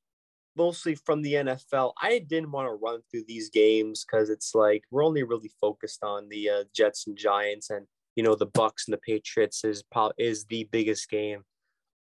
mostly 0.58 0.96
from 0.96 1.22
the 1.22 1.34
NFL. 1.34 1.92
I 2.02 2.18
didn't 2.18 2.50
want 2.50 2.66
to 2.68 2.74
run 2.74 3.00
through 3.10 3.24
these 3.26 3.48
games 3.48 4.04
because 4.04 4.28
it's 4.28 4.54
like 4.54 4.82
we're 4.90 5.04
only 5.04 5.22
really 5.22 5.52
focused 5.60 6.02
on 6.02 6.28
the 6.28 6.50
uh, 6.50 6.64
Jets 6.74 7.06
and 7.06 7.16
Giants, 7.16 7.70
and 7.70 7.86
you 8.16 8.22
know 8.22 8.34
the 8.34 8.48
Bucs 8.48 8.86
and 8.86 8.92
the 8.92 8.98
Patriots 8.98 9.64
is 9.64 9.82
probably 9.82 10.26
is 10.26 10.44
the 10.46 10.68
biggest 10.70 11.08
game 11.08 11.44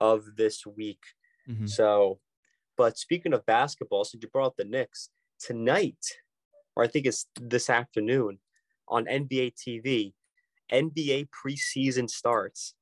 of 0.01 0.25
this 0.37 0.65
week. 0.65 1.03
Mhm. 1.49 1.69
So, 1.69 2.21
but 2.77 2.97
speaking 2.97 3.35
of 3.35 3.45
basketball, 3.45 4.05
since 4.05 4.23
you 4.23 4.31
brought 4.31 4.47
up 4.47 4.57
the 4.57 4.65
Knicks 4.65 5.11
tonight, 5.39 6.05
or 6.77 6.85
I 6.85 6.87
think 6.87 7.07
it's 7.07 7.27
this 7.41 7.69
afternoon 7.69 8.39
on 8.89 9.07
NBA 9.07 9.55
TV, 9.55 10.15
NBA 10.73 11.29
preseason 11.29 12.09
starts 12.09 12.75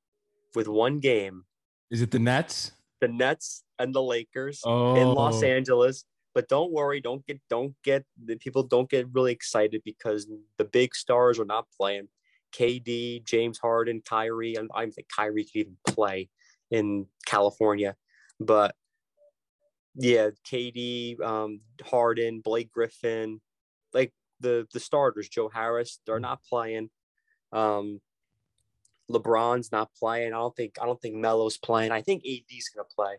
with 0.54 0.68
one 0.68 1.00
game 1.00 1.44
Is 1.90 2.02
it 2.02 2.10
the 2.10 2.18
Nets? 2.18 2.72
The 3.02 3.08
Nets 3.08 3.64
and 3.78 3.94
the 3.94 4.00
Lakers 4.02 4.62
Oh, 4.64 4.94
in 4.94 5.08
Los 5.08 5.42
Angeles. 5.42 6.04
But 6.34 6.48
don't 6.48 6.72
worry, 6.72 7.02
don't 7.02 7.26
get 7.26 7.40
don't 7.50 7.74
get 7.84 8.06
the 8.24 8.36
people 8.36 8.62
don't 8.62 8.88
get 8.88 9.06
really 9.12 9.32
excited 9.32 9.82
because 9.84 10.26
the 10.56 10.64
big 10.64 10.94
stars 10.94 11.38
are 11.38 11.44
not 11.44 11.66
playing. 11.78 12.08
KD, 12.54 13.24
James 13.24 13.58
Harden, 13.58 14.02
Kyrie, 14.08 14.54
and 14.54 14.70
I 14.74 14.82
don't 14.82 14.92
think 14.92 15.08
Kyrie 15.14 15.44
could 15.44 15.56
even 15.56 15.76
play 15.86 16.30
in 16.70 17.06
California. 17.26 17.96
But 18.40 18.74
yeah, 19.94 20.30
KD, 20.50 21.20
um, 21.20 21.60
Harden, 21.84 22.40
Blake 22.40 22.70
Griffin, 22.72 23.40
like 23.92 24.12
the 24.40 24.66
the 24.72 24.80
starters, 24.80 25.28
Joe 25.28 25.50
Harris, 25.52 25.98
they're 26.06 26.20
not 26.20 26.42
playing. 26.44 26.88
Um, 27.52 28.00
LeBron's 29.12 29.72
not 29.72 29.92
playing. 29.94 30.32
I 30.32 30.38
don't 30.38 30.54
think 30.56 30.76
I 30.80 30.86
don't 30.86 31.00
think 31.00 31.14
Melo's 31.14 31.58
playing. 31.58 31.92
I 31.92 32.02
think 32.02 32.24
AD's 32.26 32.68
gonna 32.68 32.86
play. 32.94 33.16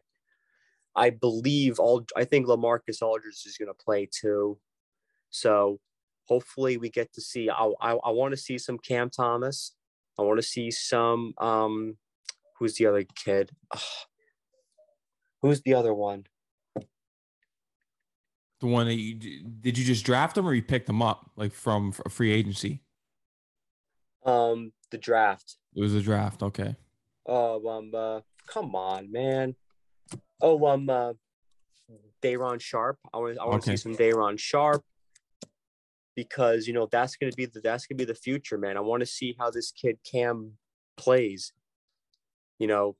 I 0.95 1.09
believe 1.09 1.79
all 1.79 2.05
I 2.15 2.25
think 2.25 2.47
Lamarcus 2.47 3.01
Aldridge 3.01 3.43
is 3.45 3.57
gonna 3.57 3.73
play 3.73 4.07
too. 4.11 4.59
So 5.29 5.79
hopefully 6.25 6.77
we 6.77 6.89
get 6.89 7.13
to 7.13 7.21
see 7.21 7.49
I 7.49 7.71
I, 7.81 7.93
I 7.93 8.09
want 8.11 8.31
to 8.31 8.37
see 8.37 8.57
some 8.57 8.77
Cam 8.77 9.09
Thomas. 9.09 9.73
I 10.17 10.21
want 10.21 10.39
to 10.39 10.47
see 10.47 10.71
some 10.71 11.33
um 11.37 11.97
who's 12.59 12.75
the 12.75 12.85
other 12.87 13.05
kid? 13.15 13.51
Ugh. 13.71 13.81
Who's 15.41 15.61
the 15.61 15.73
other 15.73 15.93
one? 15.93 16.25
The 18.61 18.67
one 18.67 18.87
that 18.87 18.95
you 18.95 19.15
did 19.15 19.77
you 19.77 19.83
just 19.83 20.05
draft 20.05 20.37
him 20.37 20.47
or 20.47 20.53
you 20.53 20.63
picked 20.63 20.87
him 20.87 21.01
up 21.01 21.29
like 21.35 21.51
from 21.51 21.93
a 22.05 22.09
free 22.09 22.31
agency? 22.31 22.81
Um, 24.25 24.71
the 24.89 24.97
draft. 24.97 25.57
It 25.75 25.79
was 25.81 25.95
a 25.95 26.01
draft. 26.01 26.43
Okay. 26.43 26.75
Oh, 27.25 27.67
um, 27.69 27.91
uh, 27.95 28.21
come 28.47 28.75
on, 28.75 29.11
man. 29.11 29.55
Oh, 30.41 30.65
um, 30.67 30.89
uh, 30.89 31.13
Day'Ron 32.21 32.59
Sharpe. 32.59 32.99
I 33.13 33.17
want, 33.17 33.37
I 33.39 33.45
want 33.45 33.63
Okay. 33.63 33.71
to 33.71 33.77
see 33.77 33.81
some 33.81 33.95
Day'Ron 33.95 34.37
Sharpe 34.37 34.83
because 36.15 36.67
you 36.67 36.73
know 36.73 36.87
that's 36.91 37.15
gonna 37.15 37.31
be 37.35 37.45
the 37.45 37.59
that's 37.61 37.87
gonna 37.87 37.97
be 37.97 38.05
the 38.05 38.13
future, 38.15 38.57
man. 38.57 38.77
I 38.77 38.81
want 38.81 39.01
to 39.01 39.05
see 39.05 39.35
how 39.39 39.49
this 39.49 39.71
kid 39.71 39.97
Cam 40.09 40.57
plays. 40.95 41.53
You 42.59 42.67
know, 42.67 42.95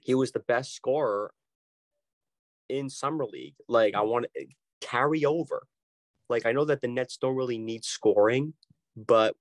he 0.00 0.14
was 0.14 0.32
the 0.32 0.40
best 0.40 0.74
scorer 0.74 1.32
in 2.68 2.90
summer 2.90 3.24
league. 3.24 3.54
Like 3.68 3.94
I 3.94 4.02
want 4.02 4.26
to 4.36 4.46
carry 4.80 5.24
over. 5.24 5.66
Like 6.28 6.46
I 6.46 6.52
know 6.52 6.64
that 6.66 6.82
the 6.82 6.88
Nets 6.88 7.16
don't 7.16 7.36
really 7.36 7.58
need 7.58 7.84
scoring, 7.84 8.54
but 8.96 9.34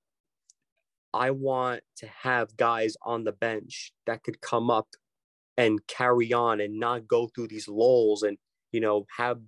I 1.13 1.31
want 1.31 1.81
to 1.97 2.07
have 2.07 2.57
guys 2.57 2.95
on 3.03 3.23
the 3.23 3.31
bench 3.31 3.93
that 4.05 4.23
could 4.23 4.41
come 4.41 4.69
up 4.69 4.87
and 5.57 5.85
carry 5.87 6.33
on 6.33 6.59
and 6.59 6.79
not 6.79 7.07
go 7.07 7.27
through 7.27 7.47
these 7.47 7.67
lulls 7.67 8.23
and 8.23 8.37
you 8.71 8.79
know 8.79 9.05
have 9.17 9.39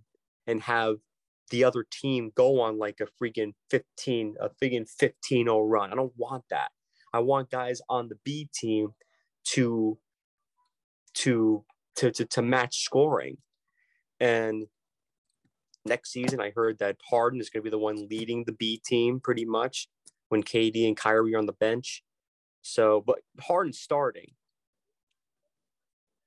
and 0.45 0.61
have 0.61 0.97
the 1.51 1.63
other 1.63 1.85
team 1.89 2.31
go 2.35 2.61
on 2.61 2.77
like 2.77 2.99
a 3.01 3.07
freaking 3.23 3.53
15 3.69 4.35
a 4.39 4.49
freaking 4.49 4.87
15 4.87 5.45
0 5.45 5.61
run. 5.63 5.91
I 5.91 5.95
don't 5.95 6.13
want 6.17 6.43
that. 6.49 6.69
I 7.13 7.19
want 7.19 7.49
guys 7.49 7.81
on 7.89 8.09
the 8.09 8.17
B 8.23 8.49
team 8.53 8.89
to 9.45 9.97
to 11.15 11.63
to 11.95 12.11
to, 12.11 12.25
to 12.25 12.41
match 12.41 12.83
scoring. 12.83 13.37
And 14.19 14.67
next 15.85 16.11
season 16.11 16.39
I 16.41 16.51
heard 16.55 16.79
that 16.79 16.97
Harden 17.09 17.39
is 17.39 17.49
going 17.49 17.61
to 17.61 17.63
be 17.63 17.69
the 17.69 17.77
one 17.77 18.07
leading 18.09 18.43
the 18.45 18.51
B 18.51 18.81
team 18.85 19.19
pretty 19.19 19.45
much 19.45 19.87
when 20.29 20.43
KD 20.43 20.87
and 20.87 20.97
Kyrie 20.97 21.35
are 21.35 21.37
on 21.39 21.45
the 21.45 21.53
bench. 21.53 22.03
So, 22.61 23.01
but 23.05 23.19
Harden's 23.39 23.79
starting. 23.79 24.31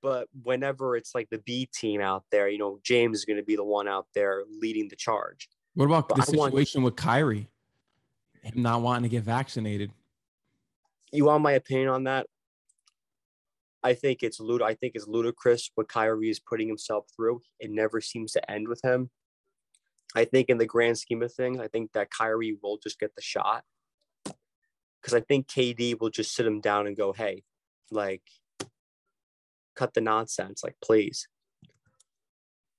But 0.01 0.29
whenever 0.43 0.97
it's 0.97 1.15
like 1.15 1.29
the 1.31 1.39
B 1.39 1.69
team 1.75 2.01
out 2.01 2.25
there, 2.31 2.49
you 2.49 2.59
know, 2.59 2.79
James 2.85 3.19
is 3.19 3.25
going 3.25 3.39
to 3.39 3.43
be 3.43 3.57
the 3.57 3.65
one 3.65 3.89
out 3.89 4.07
there 4.15 4.45
leading 4.49 4.89
the 4.89 4.97
charge. 4.97 5.49
What 5.75 5.87
about 5.87 6.09
But 6.09 6.17
the 6.27 6.33
I 6.33 6.37
want- 6.37 6.53
situation 6.53 6.83
with 6.83 6.97
Kyrie? 6.97 7.49
Him 8.43 8.63
not 8.63 8.83
wanting 8.83 9.03
to 9.03 9.09
get 9.09 9.25
vaccinated. 9.25 9.91
You 11.11 11.25
want 11.25 11.43
my 11.43 11.53
opinion 11.53 11.89
on 11.89 12.05
that? 12.05 12.27
I 13.83 13.95
think 13.95 14.23
it's 14.23 14.39
lud- 14.39 14.63
I 14.63 14.75
think 14.75 14.93
it's 14.95 15.07
ludicrous 15.09 15.71
what 15.75 15.89
Kyrie 15.89 16.31
is 16.31 16.39
putting 16.39 16.69
himself 16.69 17.07
through. 17.15 17.43
It 17.59 17.71
never 17.71 18.01
seems 18.01 18.33
to 18.33 18.51
end 18.51 18.69
with 18.69 18.81
him. 18.85 19.11
I 20.15 20.25
think 20.25 20.49
in 20.49 20.59
the 20.59 20.67
grand 20.67 20.99
scheme 20.99 21.23
of 21.23 21.33
things, 21.33 21.59
I 21.61 21.69
think 21.69 21.93
that 21.93 22.11
Kyrie 22.11 22.57
will 22.63 22.79
just 22.79 22.99
get 23.01 23.15
the 23.15 23.23
shot. 23.23 23.65
Because 25.09 25.23
I 25.23 25.25
think 25.25 25.47
KD 25.47 25.99
will 25.99 26.11
just 26.11 26.35
sit 26.35 26.45
him 26.45 26.61
down 26.61 26.87
and 26.87 26.95
go, 26.95 27.15
hey, 27.15 27.43
like, 27.91 28.21
cut 29.75 29.95
the 29.95 30.03
nonsense, 30.03 30.63
like, 30.63 30.77
please. 30.85 31.29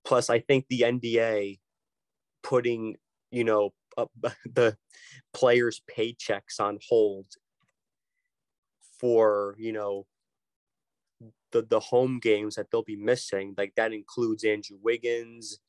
Plus, 0.05 0.29
I 0.29 0.37
think 0.37 0.65
the 0.69 0.81
NBA 0.81 1.57
putting, 2.43 2.97
you 3.31 3.43
know, 3.43 3.71
up 3.97 4.11
uh, 4.23 4.29
the 4.53 4.77
players' 5.33 5.81
paychecks 5.91 6.59
on 6.59 6.77
hold 6.87 7.25
for, 8.99 9.55
you 9.57 9.71
know, 9.71 10.05
the 11.51 11.63
the 11.63 11.79
home 11.79 12.19
games 12.19 12.53
that 12.57 12.67
they'll 12.69 12.83
be 12.83 12.95
missing. 12.95 13.55
Like 13.57 13.73
that 13.75 13.91
includes 13.91 14.43
Andrew 14.43 14.77
Wiggins. 14.79 15.61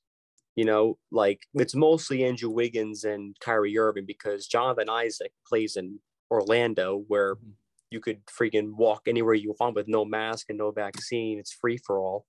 You 0.56 0.66
know, 0.66 0.98
like 1.10 1.40
it's 1.54 1.74
mostly 1.74 2.22
Andrew 2.22 2.50
Wiggins 2.50 3.04
and 3.04 3.34
Kyrie 3.40 3.78
Irving 3.78 4.04
because 4.04 4.46
Jonathan 4.46 4.90
Isaac 4.90 5.32
plays 5.46 5.76
in 5.76 6.00
Orlando 6.30 6.96
where 7.08 7.36
Mhm. 7.36 7.54
you 7.90 8.00
could 8.00 8.24
freaking 8.26 8.74
walk 8.76 9.08
anywhere 9.08 9.34
you 9.34 9.54
want 9.58 9.74
with 9.74 9.88
no 9.88 10.04
mask 10.04 10.48
and 10.48 10.58
no 10.58 10.70
vaccine. 10.70 11.38
It's 11.38 11.52
free 11.52 11.76
for 11.76 11.98
all. 11.98 12.26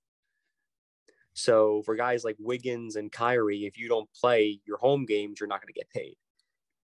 So 1.33 1.81
for 1.83 1.95
guys 1.95 2.23
like 2.23 2.35
Wiggins 2.39 2.95
and 2.95 3.11
Kyrie, 3.11 3.65
if 3.65 3.77
you 3.77 3.87
don't 3.87 4.09
play 4.13 4.59
your 4.65 4.77
home 4.77 5.05
games, 5.05 5.39
you're 5.39 5.47
not 5.47 5.61
going 5.61 5.73
to 5.73 5.79
get 5.79 5.89
paid. 5.89 6.17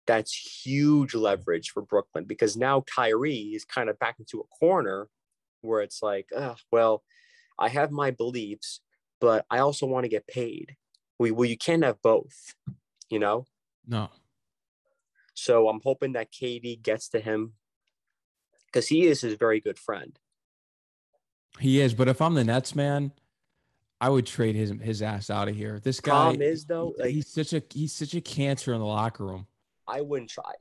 That's 0.06 0.34
huge 0.66 1.14
leverage 1.14 1.72
for 1.72 1.82
Brooklyn 1.82 2.24
because 2.26 2.56
now 2.56 2.82
Kyrie 2.82 3.54
is 3.54 3.66
kind 3.66 3.90
of 3.90 4.00
back 4.00 4.20
into 4.20 4.40
a 4.40 4.46
corner 4.46 5.10
where 5.62 5.82
it's 5.82 6.02
like, 6.02 6.30
oh, 6.36 6.56
well, 6.72 7.04
I 7.60 7.68
have 7.70 7.92
my 7.92 8.12
beliefs, 8.12 8.80
but 9.20 9.46
I 9.50 9.60
also 9.60 9.86
want 9.86 10.06
to 10.06 10.10
get 10.10 10.28
paid. 10.28 10.78
We 11.20 11.32
well, 11.32 11.50
you 11.50 11.58
can't 11.58 11.84
have 11.84 12.02
both, 12.02 12.56
you 13.10 13.20
know. 13.20 13.48
No. 13.86 14.10
So 15.48 15.70
I'm 15.70 15.80
hoping 15.82 16.12
that 16.12 16.30
KD 16.34 16.82
gets 16.84 17.08
to 17.10 17.22
him 17.22 17.54
because 18.66 18.86
he 18.86 19.06
is 19.06 19.22
his 19.22 19.36
very 19.36 19.62
good 19.62 19.80
friend. 19.80 20.20
He 21.58 21.80
is, 21.80 21.94
but 21.94 22.10
if 22.10 22.22
I'm 22.22 22.34
the 22.34 22.44
Nets 22.44 22.76
man, 22.76 23.14
I 24.02 24.10
would 24.10 24.26
trade 24.26 24.56
his 24.56 24.74
his 24.82 25.02
ass 25.02 25.30
out 25.30 25.48
of 25.48 25.56
here. 25.56 25.80
This 25.82 26.02
guy 26.02 26.12
Problem 26.12 26.42
is 26.42 26.66
though, 26.66 26.94
like 27.00 27.12
he's 27.12 27.30
such 27.30 27.54
a 27.54 27.64
he's 27.74 27.94
such 27.94 28.14
a 28.14 28.20
cancer 28.20 28.74
in 28.74 28.80
the 28.82 28.86
locker 28.86 29.26
room. 29.26 29.48
I 29.88 30.02
wouldn't 30.02 30.30
try 30.30 30.52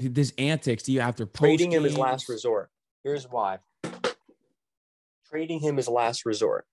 This 0.00 0.32
antics 0.36 0.82
do 0.82 0.92
you 0.92 0.98
after 0.98 1.24
trading 1.24 1.70
him 1.70 1.84
is 1.84 1.92
post-games- 1.92 1.98
last 1.98 2.28
resort. 2.28 2.70
Here's 3.04 3.30
why. 3.30 3.60
Trading 5.30 5.60
him 5.60 5.78
is 5.78 5.86
last 5.86 6.26
resort. 6.26 6.66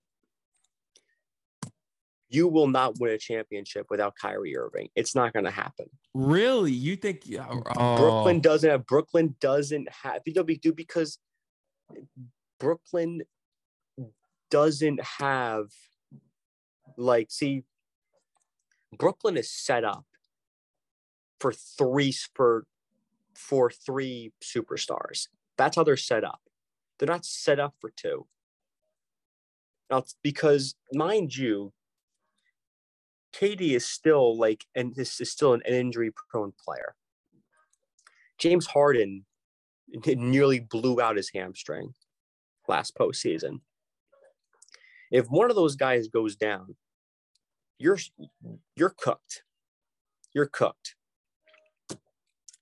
You 2.28 2.48
will 2.48 2.66
not 2.66 2.98
win 2.98 3.12
a 3.12 3.18
championship 3.18 3.86
without 3.90 4.14
Kyrie 4.20 4.56
Irving. 4.56 4.88
It's 4.96 5.14
not 5.14 5.32
going 5.32 5.44
to 5.44 5.50
happen. 5.50 5.86
Really? 6.14 6.72
You 6.72 6.96
think 6.96 7.22
yeah, 7.26 7.46
oh, 7.76 7.96
Brooklyn 7.96 8.40
doesn't 8.40 8.70
have 8.70 8.86
Brooklyn 8.86 9.36
doesn't 9.40 9.88
have 10.02 10.22
BW 10.24 10.74
because 10.74 11.18
Brooklyn 12.58 13.22
doesn't 14.50 15.00
have 15.18 15.66
like 16.96 17.30
see 17.30 17.64
Brooklyn 18.96 19.36
is 19.36 19.50
set 19.50 19.84
up 19.84 20.04
for 21.40 21.52
three 21.52 22.14
for 22.34 22.66
for 23.34 23.70
three 23.70 24.32
superstars. 24.42 25.28
That's 25.58 25.76
how 25.76 25.84
they're 25.84 25.96
set 25.96 26.24
up. 26.24 26.40
They're 26.98 27.08
not 27.08 27.24
set 27.24 27.58
up 27.58 27.74
for 27.80 27.90
two. 27.90 28.26
Now 29.90 30.04
because 30.22 30.74
mind 30.92 31.36
you, 31.36 31.72
KD 33.34 33.72
is 33.72 33.84
still 33.84 34.36
like 34.36 34.64
and 34.74 34.94
this 34.94 35.20
is 35.20 35.30
still 35.30 35.54
an 35.54 35.62
injury 35.66 36.10
prone 36.30 36.52
player. 36.64 36.94
James 38.38 38.66
Harden 38.66 39.24
nearly 40.06 40.60
blew 40.60 41.00
out 41.00 41.16
his 41.16 41.30
hamstring 41.34 41.94
last 42.68 42.96
postseason. 42.96 43.60
If 45.10 45.26
one 45.26 45.50
of 45.50 45.56
those 45.56 45.76
guys 45.76 46.08
goes 46.08 46.36
down, 46.36 46.76
you're 47.78 47.98
you're 48.76 48.94
cooked. 48.96 49.42
You're 50.32 50.46
cooked. 50.46 50.96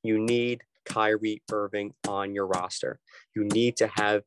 You 0.02 0.18
need 0.18 0.62
Kyrie 0.84 1.42
Irving 1.50 1.94
on 2.08 2.34
your 2.34 2.46
roster. 2.46 2.98
You 3.34 3.44
need 3.44 3.76
to 3.76 3.86
have 3.94 4.24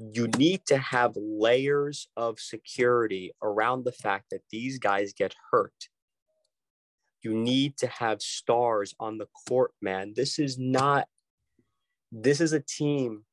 you 0.00 0.28
need 0.38 0.64
to 0.66 0.78
have 0.78 1.12
layers 1.14 2.08
of 2.16 2.40
security 2.40 3.32
around 3.42 3.84
the 3.84 3.92
fact 3.92 4.26
that 4.30 4.40
these 4.50 4.78
guys 4.78 5.12
get 5.12 5.34
hurt. 5.50 5.74
You 7.22 7.34
need 7.34 7.76
to 7.78 7.86
have 7.86 8.22
stars 8.22 8.94
on 8.98 9.18
the 9.18 9.26
court, 9.46 9.72
man. 9.82 10.14
This 10.16 10.38
is 10.38 10.58
not 10.58 11.06
this 12.10 12.40
is 12.40 12.54
a 12.54 12.60
team 12.60 13.24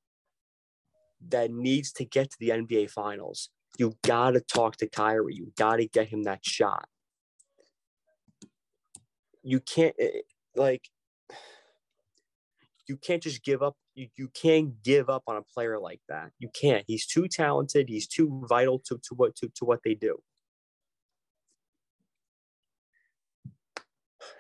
that 1.30 1.52
needs 1.52 1.94
to 1.94 2.06
get 2.06 2.30
to 2.32 2.38
the 2.40 2.50
NBA 2.50 2.92
finals. 2.92 3.50
You 3.80 3.96
got 4.04 4.32
to 4.32 4.42
talk 4.42 4.76
to 4.78 4.88
Kyrie. 4.88 5.36
You 5.36 5.54
got 5.58 5.78
to 5.78 5.88
get 5.88 6.10
him 6.10 6.24
that 6.24 6.46
shot. 6.46 6.88
You 9.42 9.62
can't 9.62 9.96
eh, 9.98 10.22
like 10.56 10.90
you 12.88 12.98
can't 12.98 13.24
just 13.24 13.42
give 13.42 13.64
up. 13.64 13.78
You, 13.98 14.08
you 14.16 14.28
can't 14.30 14.84
give 14.84 15.10
up 15.10 15.24
on 15.26 15.38
a 15.38 15.42
player 15.42 15.80
like 15.80 16.02
that. 16.08 16.30
You 16.38 16.50
can't. 16.54 16.86
He's 16.86 17.08
too 17.08 17.28
talented. 17.28 17.90
He's 17.90 18.08
too 18.08 18.46
vital 18.48 18.78
to, 18.86 19.00
to 19.10 19.16
what 19.16 19.36
to, 19.38 19.52
to 19.56 19.66
what 19.66 19.80
they 19.84 19.96
do. 19.96 20.20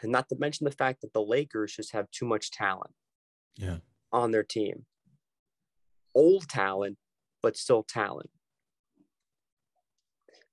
And 0.04 0.12
not 0.12 0.30
to 0.30 0.36
mention 0.38 0.66
the 0.66 0.72
fact 0.72 1.02
that 1.02 1.12
the 1.14 1.24
Lakers 1.24 1.76
just 1.76 1.92
have 1.94 2.06
too 2.12 2.26
much 2.26 2.52
talent. 2.52 2.94
Yeah. 3.58 3.78
on 4.12 4.30
their 4.30 4.44
team. 4.44 4.86
Old 6.14 6.48
talent, 6.48 6.98
but 7.42 7.58
still 7.58 7.82
talent. 7.82 8.30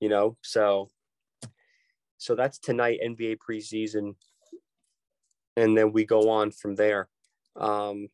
You 0.00 0.08
know, 0.08 0.38
so 0.42 0.88
so 2.16 2.34
that's 2.34 2.58
tonight 2.58 3.00
NBA 3.04 3.36
preseason. 3.46 4.14
And 5.58 5.76
then 5.76 5.92
we 5.92 6.06
go 6.06 6.30
on 6.30 6.50
from 6.50 6.76
there. 6.76 7.08
Um 7.56 8.08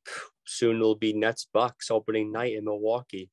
soon 0.50 0.76
it'll 0.76 0.96
be 0.96 1.12
Nets 1.12 1.46
Bucks 1.52 1.90
opening 1.90 2.32
night 2.32 2.54
in 2.54 2.64
Milwaukee. 2.64 3.30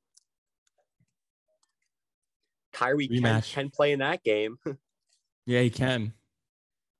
Kyrie 2.74 3.08
can, 3.08 3.42
can 3.42 3.70
play 3.70 3.92
in 3.92 4.00
that 4.00 4.24
game. 4.24 4.58
Yeah, 5.50 5.62
he 5.62 5.70
can. 5.70 6.12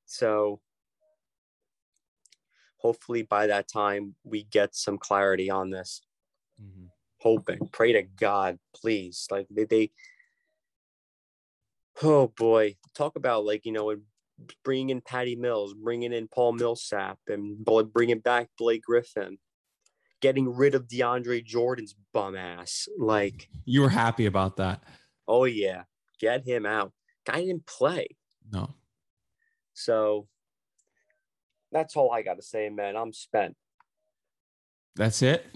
So 0.06 0.62
hopefully 2.78 3.24
by 3.24 3.48
that 3.48 3.68
time 3.68 4.16
we 4.24 4.44
get 4.46 4.74
some 4.74 4.98
clarity 4.98 5.50
on 5.50 5.70
this. 5.70 6.02
Mhm. 6.62 6.88
Hoping, 7.20 7.68
pray 7.74 7.92
to 7.92 8.04
God, 8.04 8.58
please. 8.74 9.28
Like 9.30 9.48
they, 9.52 9.66
they 9.66 9.92
oh 12.02 12.28
boy, 12.28 12.78
talk 12.96 13.18
about 13.18 13.44
like 13.44 13.66
you 13.66 13.74
know 13.74 13.94
bringing 14.64 14.92
in 14.92 15.02
Patty 15.02 15.36
Mills, 15.36 15.74
bringing 15.74 16.14
in 16.14 16.30
Paul 16.30 16.54
Millsap, 16.54 17.20
and 17.28 17.66
bringing 17.92 18.20
back 18.20 18.48
Blake 18.58 18.84
Griffin, 18.84 19.40
getting 20.22 20.54
rid 20.54 20.76
of 20.76 20.88
DeAndre 20.88 21.44
Jordan's 21.46 21.96
bum 22.14 22.36
ass. 22.36 22.88
Like, 22.98 23.50
You 23.66 23.82
were 23.82 23.90
happy 23.90 24.26
about 24.26 24.58
that. 24.58 24.84
oh 25.28 25.46
yeah, 25.46 25.84
get 26.20 26.46
him 26.46 26.66
out. 26.66 26.92
Guy 27.26 27.42
didn't 27.42 27.66
play. 27.66 28.08
No. 28.52 28.74
So 29.74 30.28
that's 31.72 31.96
all 31.96 32.12
I 32.12 32.22
got 32.22 32.36
to 32.36 32.42
say, 32.42 32.70
man. 32.70 32.96
I'm 32.96 33.14
spent. 33.14 33.56
That's 34.96 35.22
it. 35.22 35.46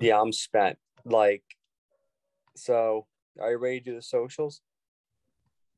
Yeah, 0.00 0.20
I'm 0.20 0.32
spent. 0.32 0.76
Like, 1.04 1.42
so 2.56 3.06
are 3.40 3.50
you 3.52 3.58
ready 3.58 3.78
to 3.80 3.84
do 3.84 3.94
the 3.96 4.02
socials? 4.02 4.60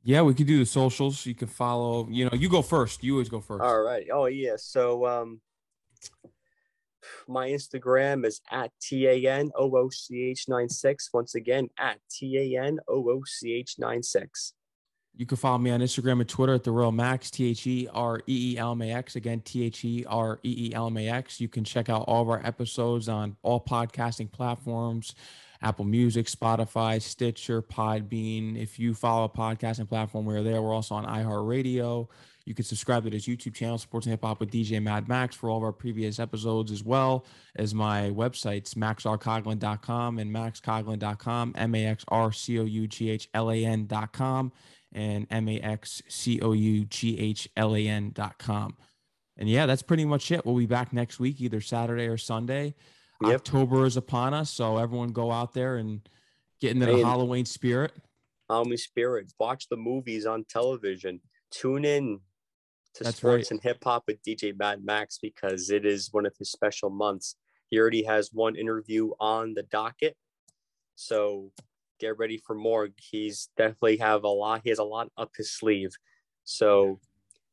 yeah, 0.02 0.22
we 0.22 0.34
could 0.34 0.46
do 0.46 0.58
the 0.58 0.66
socials. 0.66 1.26
You 1.26 1.34
can 1.34 1.48
follow, 1.48 2.08
you 2.08 2.24
know, 2.24 2.30
you 2.32 2.48
go 2.48 2.62
first. 2.62 3.02
You 3.02 3.14
always 3.14 3.28
go 3.28 3.40
first. 3.40 3.62
All 3.62 3.80
right. 3.82 4.06
Oh 4.12 4.26
yeah. 4.26 4.54
So 4.56 5.04
um, 5.06 5.40
my 7.28 7.48
Instagram 7.48 8.26
is 8.26 8.40
at 8.50 8.70
t 8.80 9.06
a 9.06 9.26
n 9.26 9.50
o 9.56 9.74
o 9.76 9.88
c 9.90 10.30
h 10.30 10.48
nine 10.48 10.68
six. 10.68 11.10
Once 11.12 11.34
again, 11.34 11.68
at 11.78 11.98
t 12.10 12.36
a 12.38 12.62
n 12.62 12.78
o 12.88 13.10
o 13.10 13.22
c 13.24 13.52
h 13.52 13.76
nine 13.78 14.02
six. 14.02 14.52
You 15.18 15.24
can 15.24 15.38
follow 15.38 15.56
me 15.56 15.70
on 15.70 15.80
Instagram 15.80 16.20
and 16.20 16.28
Twitter 16.28 16.52
at 16.52 16.62
the 16.62 16.70
Reel 16.70 16.92
Max, 16.92 17.30
T 17.30 17.48
H 17.48 17.66
E 17.66 17.88
R 17.90 18.20
E 18.26 18.52
E 18.52 18.58
L 18.58 18.72
M 18.72 18.82
A 18.82 18.92
X. 18.92 19.16
Again, 19.16 19.40
T 19.40 19.64
H 19.64 19.82
E 19.82 20.04
R 20.06 20.38
E 20.42 20.68
E 20.68 20.74
L 20.74 20.88
M 20.88 20.96
A 20.98 21.08
X. 21.08 21.40
You 21.40 21.48
can 21.48 21.64
check 21.64 21.88
out 21.88 22.02
all 22.02 22.20
of 22.20 22.28
our 22.28 22.44
episodes 22.44 23.08
on 23.08 23.36
all 23.42 23.58
podcasting 23.58 24.30
platforms 24.30 25.14
Apple 25.62 25.86
Music, 25.86 26.26
Spotify, 26.26 27.00
Stitcher, 27.00 27.62
Podbean. 27.62 28.60
If 28.60 28.78
you 28.78 28.94
follow 28.94 29.24
a 29.24 29.28
podcasting 29.28 29.88
platform, 29.88 30.26
we're 30.26 30.42
there. 30.42 30.60
We're 30.60 30.74
also 30.74 30.94
on 30.94 31.06
iHeartRadio. 31.06 32.08
You 32.46 32.54
can 32.54 32.64
subscribe 32.64 33.02
to 33.02 33.10
this 33.10 33.26
YouTube 33.26 33.54
channel, 33.54 33.76
Sports 33.76 34.06
and 34.06 34.12
Hip 34.12 34.22
Hop 34.22 34.38
with 34.38 34.52
DJ 34.52 34.80
Mad 34.80 35.08
Max, 35.08 35.34
for 35.34 35.50
all 35.50 35.58
of 35.58 35.64
our 35.64 35.72
previous 35.72 36.20
episodes, 36.20 36.70
as 36.70 36.84
well 36.84 37.26
as 37.56 37.74
my 37.74 38.10
websites, 38.10 38.74
maxrcoughlan.com 38.74 40.18
and 40.20 40.32
maxcoughlan.com, 40.32 41.54
M 41.56 41.74
A 41.74 41.86
X 41.86 42.04
R 42.08 42.30
C 42.30 42.60
O 42.60 42.64
U 42.64 42.86
G 42.86 43.10
H 43.10 43.28
L 43.34 43.50
A 43.50 43.64
N.com 43.64 44.52
and 44.92 45.26
M 45.28 45.48
A 45.48 45.58
X 45.58 46.02
C 46.08 46.40
O 46.40 46.52
U 46.52 46.84
G 46.84 47.18
H 47.18 47.48
L 47.56 47.74
A 47.74 47.84
N 47.84 48.12
dot 48.14 48.38
com. 48.38 48.76
And 49.36 49.48
yeah, 49.48 49.66
that's 49.66 49.82
pretty 49.82 50.04
much 50.04 50.30
it. 50.30 50.46
We'll 50.46 50.56
be 50.56 50.66
back 50.66 50.92
next 50.92 51.18
week, 51.18 51.40
either 51.40 51.60
Saturday 51.60 52.06
or 52.06 52.16
Sunday. 52.16 52.74
Yep. 53.22 53.34
October 53.34 53.86
is 53.86 53.96
upon 53.96 54.34
us, 54.34 54.50
so 54.50 54.78
everyone 54.78 55.08
go 55.08 55.32
out 55.32 55.52
there 55.52 55.78
and 55.78 56.08
get 56.60 56.72
into 56.72 56.86
the 56.86 57.04
Halloween 57.04 57.44
spirit. 57.44 57.92
Halloween 58.48 58.78
spirit. 58.78 59.32
Watch 59.40 59.68
the 59.68 59.76
movies 59.76 60.26
on 60.26 60.44
television. 60.48 61.20
Tune 61.50 61.84
in 61.84 62.20
to 62.96 63.04
That's 63.04 63.18
sports 63.18 63.50
right. 63.50 63.50
and 63.52 63.62
hip 63.62 63.82
hop 63.82 64.04
with 64.06 64.22
DJ 64.22 64.56
Mad 64.58 64.84
Max 64.84 65.18
because 65.20 65.70
it 65.70 65.86
is 65.86 66.12
one 66.12 66.26
of 66.26 66.34
his 66.38 66.50
special 66.50 66.90
months. 66.90 67.36
He 67.70 67.78
already 67.78 68.02
has 68.04 68.30
one 68.32 68.56
interview 68.56 69.10
on 69.20 69.54
the 69.54 69.64
docket, 69.64 70.16
so 70.94 71.50
get 71.98 72.18
ready 72.18 72.40
for 72.46 72.54
more. 72.54 72.88
He's 72.96 73.48
definitely 73.56 73.96
have 73.98 74.24
a 74.24 74.28
lot. 74.28 74.60
He 74.64 74.70
has 74.70 74.78
a 74.78 74.84
lot 74.84 75.08
up 75.16 75.30
his 75.36 75.52
sleeve. 75.52 75.90
So 76.44 77.00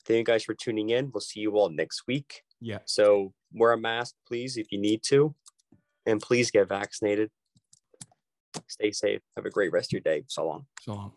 thank 0.06 0.18
you 0.18 0.24
guys 0.24 0.44
for 0.44 0.54
tuning 0.54 0.89
in. 0.89 1.12
We'll 1.14 1.22
see 1.22 1.39
you 1.39 1.52
all 1.58 1.70
next 1.70 2.04
week. 2.08 2.44
Yeah. 2.62 2.80
So 2.86 3.34
wear 3.54 3.72
a 3.74 3.78
mask, 3.78 4.16
please, 4.28 4.58
if 4.58 4.72
you 4.72 4.80
need 4.80 5.02
to, 5.04 5.34
and 6.06 6.22
please 6.22 6.52
get 6.52 6.68
vaccinated. 6.70 7.30
Stay 8.68 8.91
safe. 8.91 9.22
Have 9.36 9.46
a 9.46 9.50
great 9.50 9.72
rest 9.72 9.89
of 9.89 9.94
your 9.94 10.02
day. 10.02 10.24
So 10.28 10.46
long. 10.46 10.66
So 10.82 10.94
long. 10.94 11.12